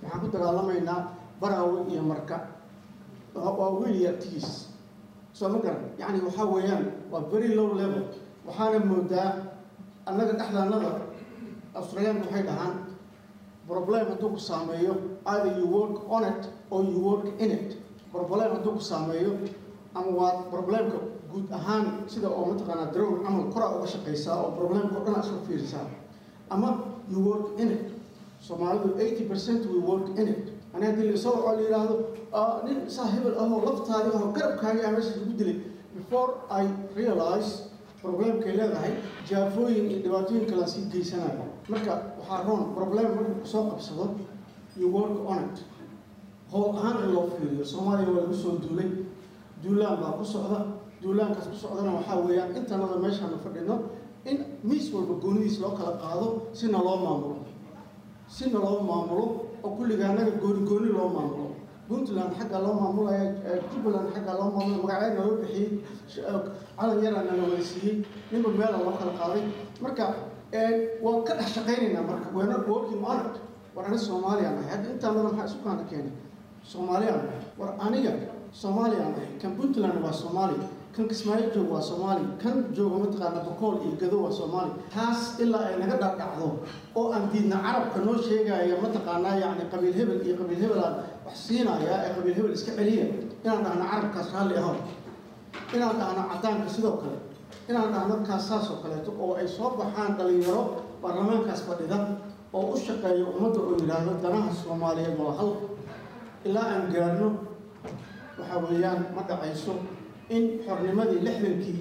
[0.04, 1.00] waxaan ku dagaalamaynaa
[1.42, 2.38] baraawe iyo marka
[3.36, 4.50] waa wiili abtigiis
[5.38, 8.04] soo ma garan yacni waxaa weeyaan waa very low level.
[8.48, 9.30] Waxaana moodaa
[10.10, 10.92] annaga dhexdaanada
[11.78, 12.74] australiyaanku waxay dhahaan
[13.70, 14.94] problem hadduu ku saameeyo
[15.32, 16.42] either you work on it
[16.74, 17.70] or you work in it.
[18.14, 19.32] Problem hadduu ku saameeyo
[19.98, 20.98] ama waa problemka
[21.32, 25.40] guud ahaan sida oo mataqaanaa drown camal koraa uga shaqaysaa oo problemka o dhan isku
[25.48, 25.86] fiirisaa
[26.50, 26.70] ama
[27.12, 27.86] you work in it.
[28.42, 30.44] Soomaalidu eighty percent we work in it.
[30.74, 31.96] Ani haddii la soo waco la yidhaahdo
[32.66, 35.58] nin saa hebel ahoo laftaadi ahoo garabkaagi ah meesha lagu dilay.
[35.96, 36.64] Before i
[36.96, 37.50] realize
[38.02, 38.94] problemkay leedahay
[39.30, 41.46] jaafooyin iyo dhibaatooyin kalean sii geysanayo.
[41.70, 44.06] Marka waxaa roon problem markuu ku soo qabsado
[44.78, 45.58] you work on it.
[46.52, 48.90] Howl ahaan in loo fiiriyo soomaaliya waa lagu soo duulay.
[49.64, 50.60] Duulaan baa ku socda.
[51.02, 53.76] Duulaankaas ku socdana waxaa weeyaan intanada meeshaanu fadhino
[54.30, 56.28] in miis walba goonidiis loo kala qaado
[56.60, 57.38] sina loo maamulo.
[58.36, 59.26] Sina loo maamulo
[59.64, 61.46] oo kulliga annaga gooni gooni loo maamulo.
[61.88, 63.24] Puntland xagga loo maamulaya
[63.72, 65.70] jubbaland xagga loo maamulaya magaceedna loo bixiyey
[66.78, 67.96] calan yaraana la wada siiyey
[68.32, 69.44] ninba meela loo kala qaaday.
[69.84, 70.06] Marka
[71.06, 73.36] waan ka dhex shaqaynaynaa marka we're not working on it
[73.76, 74.70] war aniga soomaaliyaan ahay.
[74.74, 76.14] Hadda intaan badan maxaa isu kaana keenay
[76.72, 77.22] soomaaliyaan
[77.60, 78.12] war aniga
[78.62, 80.56] soomaaliyaan ahay kan puntland waa soomaali
[80.96, 84.72] kan kismaayo joog waa soomaali kan jooga mataqaana bokool iyo gado waa soomaali.
[84.96, 86.48] Taas ilaa ay naga dhardhacdo
[87.00, 91.96] oo aan diidna carabka noo sheegaya mataqaanaa yacni qabiil hebel iyo qabiil hebelaan wax siinaya
[92.06, 93.06] ee qabiil hebel iska celiya.
[93.44, 94.74] Inaan dhahno carabkaas raalli aho.
[95.76, 97.18] Inaan dhahno cadaanka sidoo kale.
[97.70, 100.64] Inaan dhahno kaas saas oo kaleeto oo ay soo baxaan dhalinyaro
[101.02, 101.98] baarlamaankaas fadhida
[102.58, 105.52] oo u shaqeeya ummadda oo yidhaahdo danaha soomaaliyeed waa hal
[106.48, 107.28] ilaa aan gaarno
[108.40, 109.74] waxa weeyaan ma dhacayso
[110.30, 111.80] in xornimadii lixdankii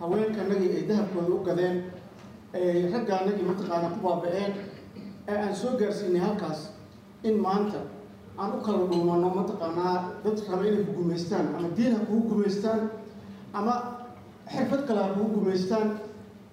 [0.00, 1.76] haweenkanagii ay dahabkooda u gadeen
[2.54, 4.52] ay raggaanagii mataqaana ku baaba-een
[5.28, 6.60] ee aan soo gaarsiinay halkaas
[7.22, 7.80] in maanta
[8.38, 12.80] aan u kala dhuumano mataqaanaa dad raba inay ku gumaystaan ama diin ha kugu gumaystaan
[13.52, 13.74] ama
[14.52, 15.88] xirfad kale ha kugu gumaystaan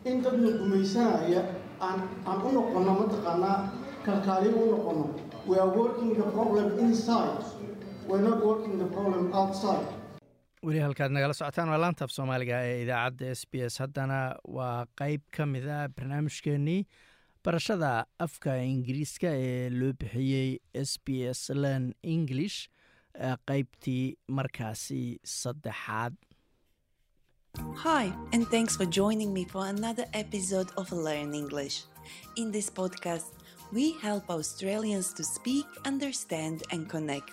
[0.06, 1.42] in dadna gumaysanaya
[1.80, 3.58] aan aan u noqono mataqaanaa
[4.06, 5.06] kalkaaliyo u noqono
[5.48, 7.40] we are working the problem inside
[8.10, 9.88] we're not working the problem outside
[10.66, 14.20] weli halkaad nagala socotaan waa laantaaf soomaaliga ee idaacadda s b s haddana
[14.58, 16.82] waa qeyb ka mid a barnaamijkeenii
[17.46, 17.92] barashada
[18.26, 20.50] afka ingiriiska ee loo bixiyey
[20.90, 21.08] s b
[21.40, 21.86] s learn
[22.16, 22.58] english
[23.50, 24.06] qeybtii
[24.38, 25.02] markaasi
[25.42, 26.14] saddexaad
[27.84, 28.04] Hi,
[28.34, 31.76] and thanks for joining me for another episode of Learn English.
[32.42, 33.30] In this podcast,
[33.78, 37.32] we help Australians to speak, understand, and connect.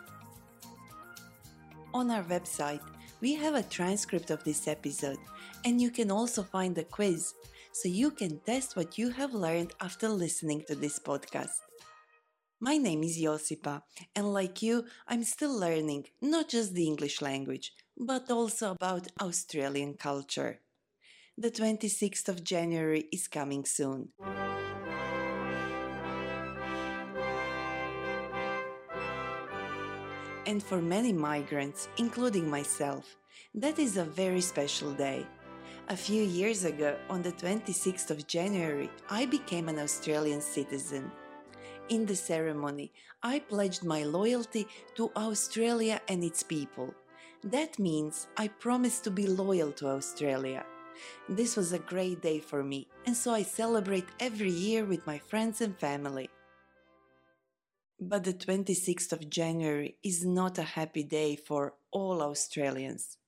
[1.93, 2.81] On our website,
[3.25, 5.17] we have a transcript of this episode,
[5.65, 7.33] and you can also find a quiz
[7.73, 11.63] so you can test what you have learned after listening to this podcast.
[12.61, 13.81] My name is Josipa,
[14.15, 19.95] and like you, I'm still learning not just the English language, but also about Australian
[19.95, 20.61] culture.
[21.39, 24.11] The 26th of January is coming soon.
[30.47, 33.17] And for many migrants, including myself,
[33.55, 35.27] that is a very special day.
[35.89, 41.11] A few years ago, on the 26th of January, I became an Australian citizen.
[41.89, 42.93] In the ceremony,
[43.23, 44.67] I pledged my loyalty
[44.97, 46.95] to Australia and its people.
[47.43, 50.65] That means I promised to be loyal to Australia.
[51.29, 55.19] This was a great day for me, and so I celebrate every year with my
[55.19, 56.29] friends and family.
[58.01, 63.19] But the 26th of January is not a happy day for all Australians.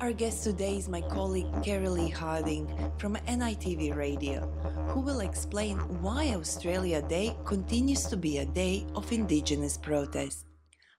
[0.00, 2.66] Our guest today is my colleague Carolee Harding
[2.98, 4.46] from NITV Radio,
[4.88, 10.46] who will explain why Australia Day continues to be a day of Indigenous protest.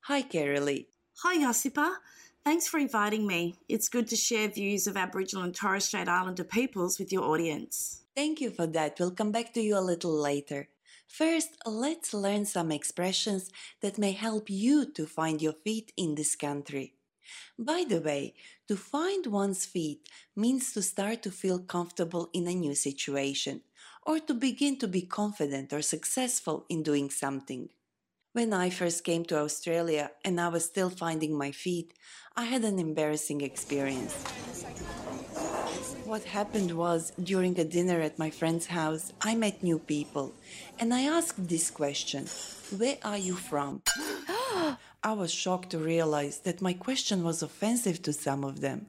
[0.03, 0.87] Hi, Carolee.
[1.23, 1.95] Hi, Josipa.
[2.43, 3.53] Thanks for inviting me.
[3.69, 8.01] It's good to share views of Aboriginal and Torres Strait Islander peoples with your audience.
[8.15, 8.99] Thank you for that.
[8.99, 10.67] We'll come back to you a little later.
[11.07, 16.35] First, let's learn some expressions that may help you to find your feet in this
[16.35, 16.95] country.
[17.59, 18.33] By the way,
[18.67, 23.61] to find one's feet means to start to feel comfortable in a new situation
[24.01, 27.69] or to begin to be confident or successful in doing something.
[28.33, 31.93] When I first came to Australia and I was still finding my feet,
[32.33, 34.13] I had an embarrassing experience.
[36.05, 40.31] What happened was, during a dinner at my friend's house, I met new people
[40.79, 42.27] and I asked this question
[42.77, 43.81] Where are you from?
[45.03, 48.85] I was shocked to realize that my question was offensive to some of them.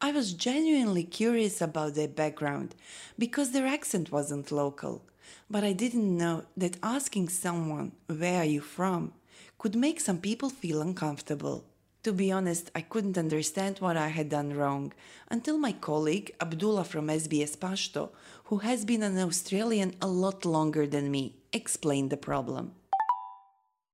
[0.00, 2.74] I was genuinely curious about their background
[3.20, 5.02] because their accent wasn't local,
[5.50, 9.12] but I didn't know that asking someone, Where are you from?
[9.58, 11.64] could make some people feel uncomfortable.
[12.02, 14.92] To be honest, I couldn't understand what I had done wrong
[15.30, 18.10] until my colleague Abdullah from SBS Pashto,
[18.44, 22.72] who has been an Australian a lot longer than me, explained the problem.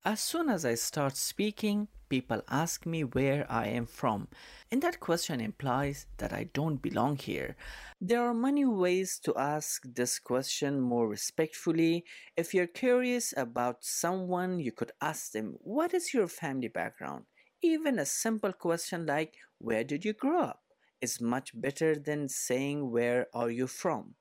[0.04, 4.28] As soon as I start speaking, people ask me where I am from,
[4.70, 7.56] and that question implies that I don't belong here.
[8.00, 12.04] There are many ways to ask this question more respectfully.
[12.36, 17.24] If you're curious about someone, you could ask them, What is your family background?
[17.62, 20.60] Even a simple question like, Where did you grow up?
[21.00, 24.16] is much better than saying, Where are you from?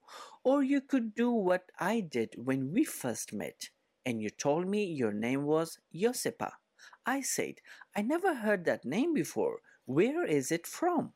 [0.45, 3.69] Or you could do what I did when we first met
[4.05, 6.51] and you told me your name was Josipa.
[7.09, 7.55] I said,
[7.97, 9.61] I never heard that name before.
[9.85, 11.13] Where is it from?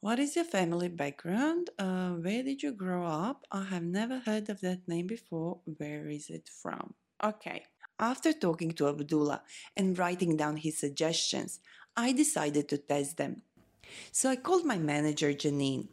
[0.00, 1.68] What is your family background?
[1.78, 3.44] Uh, where did you grow up?
[3.52, 5.60] I have never heard of that name before.
[5.76, 6.94] Where is it from?
[7.22, 7.64] Okay.
[7.98, 9.42] After talking to Abdullah
[9.76, 11.60] and writing down his suggestions,
[11.94, 13.42] I decided to test them.
[14.10, 15.88] So I called my manager Janine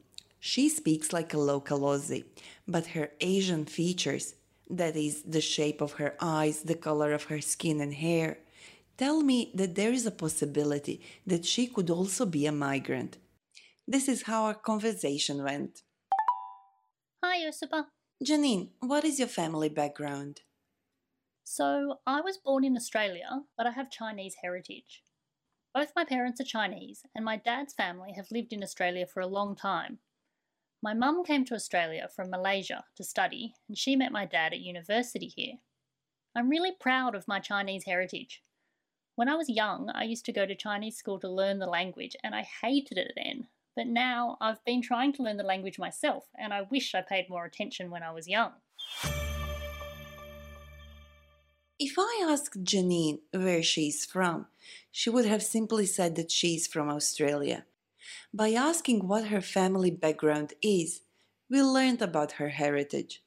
[0.46, 2.26] she speaks like a local Aussie,
[2.68, 4.36] but her Asian features,
[4.78, 8.38] that is, the shape of her eyes, the color of her skin and hair,
[8.98, 13.18] tell me that there is a possibility that she could also be a migrant.
[13.88, 15.82] This is how our conversation went.
[17.24, 17.88] Hi, Josipa.
[18.24, 20.42] Janine, what is your family background?
[21.44, 25.04] So, I was born in Australia, but I have Chinese heritage.
[25.74, 29.28] Both my parents are Chinese, and my dad's family have lived in Australia for a
[29.28, 30.00] long time.
[30.84, 34.60] My mum came to Australia from Malaysia to study, and she met my dad at
[34.60, 35.54] university here.
[36.36, 38.44] I'm really proud of my Chinese heritage.
[39.16, 42.18] When I was young, I used to go to Chinese school to learn the language,
[42.22, 43.48] and I hated it then.
[43.78, 47.30] But now I've been trying to learn the language myself, and I wish I paid
[47.30, 48.52] more attention when I was young.
[51.80, 54.48] If I asked Janine where she's from,
[54.92, 57.64] she would have simply said that she's from Australia.
[58.34, 61.02] By asking what her family background is,
[61.50, 63.22] we learned about her heritage.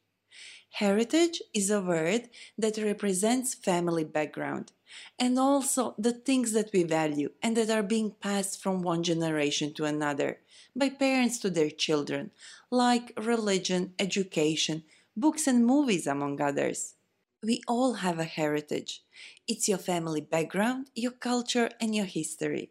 [0.70, 4.72] Heritage is a word that represents family background
[5.18, 9.72] and also the things that we value and that are being passed from one generation
[9.74, 10.38] to another
[10.74, 12.30] by parents to their children,
[12.70, 14.84] like religion, education,
[15.16, 16.94] books, and movies, among others.
[17.42, 19.02] We all have a heritage.
[19.48, 22.70] It's your family background, your culture, and your history.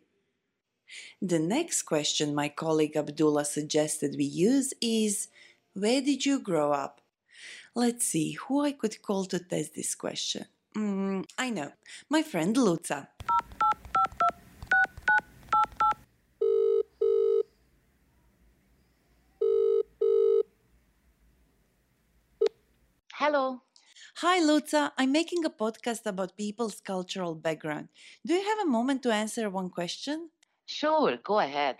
[1.21, 5.29] The next question my colleague Abdullah suggested we use is
[5.73, 7.01] Where did you grow up?
[7.75, 10.45] Let's see who I could call to test this question.
[10.75, 11.71] Mm, I know,
[12.09, 13.09] my friend Luca.
[23.13, 23.61] Hello.
[24.17, 24.93] Hi, Luca.
[24.97, 27.89] I'm making a podcast about people's cultural background.
[28.25, 30.29] Do you have a moment to answer one question?
[30.67, 31.77] Sure, go ahead.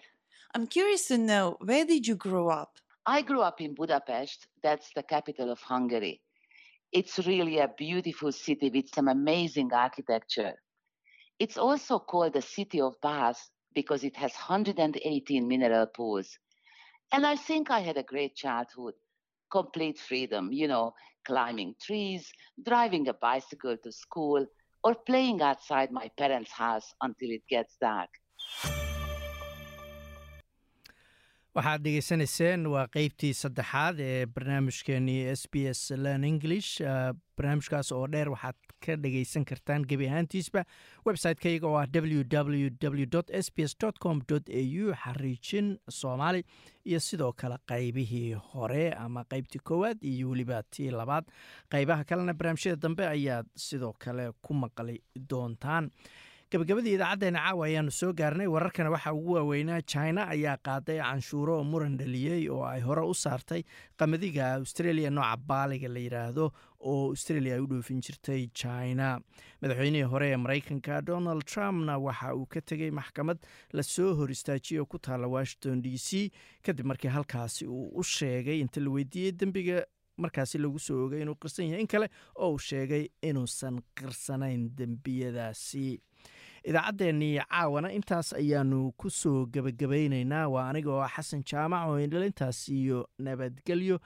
[0.56, 2.80] I'm curious to know where did you grow up?
[3.06, 4.48] I grew up in Budapest.
[4.62, 6.22] That's the capital of Hungary.
[6.92, 10.62] It's really a beautiful city with some amazing architecture.
[11.40, 16.38] It's also called the city of baths because it has 118 mineral pools.
[17.12, 18.96] And I think I had a great childhood,
[19.52, 20.94] complete freedom, you know,
[21.26, 22.32] climbing trees,
[22.64, 24.46] driving a bicycle to school,
[24.84, 28.10] or playing outside my parents' house until it gets dark.
[31.56, 36.82] Waxaad dhegeysanayseen waa qeybtii saddexaad ee barnaamijkeenii s b s learn english.
[37.38, 40.66] Barnaamijkaas oo dheer waxaad ka dhegeysan kartaan gebi ahaantiisba
[41.08, 43.08] website-kayga oo ah www
[43.46, 45.68] s b s com a u xariijin
[46.00, 46.44] soomaali
[46.86, 51.24] iyo sidoo kale qeybihii hore ama qeybtii koowaad iyo weliba tii labaad.
[51.72, 55.90] Qeybaha kalena barnaamijyada dambe ayaad sidoo kale ku maqli doontaan
[56.52, 61.98] gabagabadii idaacaddeena caawa ayaanu soo gaarnay wararkana waxaa ugu waaweynaa china ayaa qaaday canshuuro muran
[61.98, 63.64] dhaliyey oo ay hore u saartay
[63.98, 66.46] qamadiga australia nooca baaliga la yidhaahdo
[66.80, 69.20] oo australia ay u dhoofin jirtay china.
[69.62, 73.38] Madaxweynihii hore ee maraykanka donald trumpna waxa uu ka tegey maxkamad
[73.74, 76.32] la soo hor istaajiyay oo ku taalla washington d c
[76.62, 79.82] kadib markii halkaasi uu u sheegay inta la weydiiyey dembiga
[80.18, 85.88] markaasi lagu soo ogay inuu qirsan yahay in kale oo uu sheegay inuusan qirsanayn dembiyadaasi
[86.70, 93.00] idaacaddeenii caawana intaas ayaanu ku soo gebagabaynaynaa waa aniga oo xasan jaamac oo indhalintaas iyo
[93.20, 93.98] nabadgelyo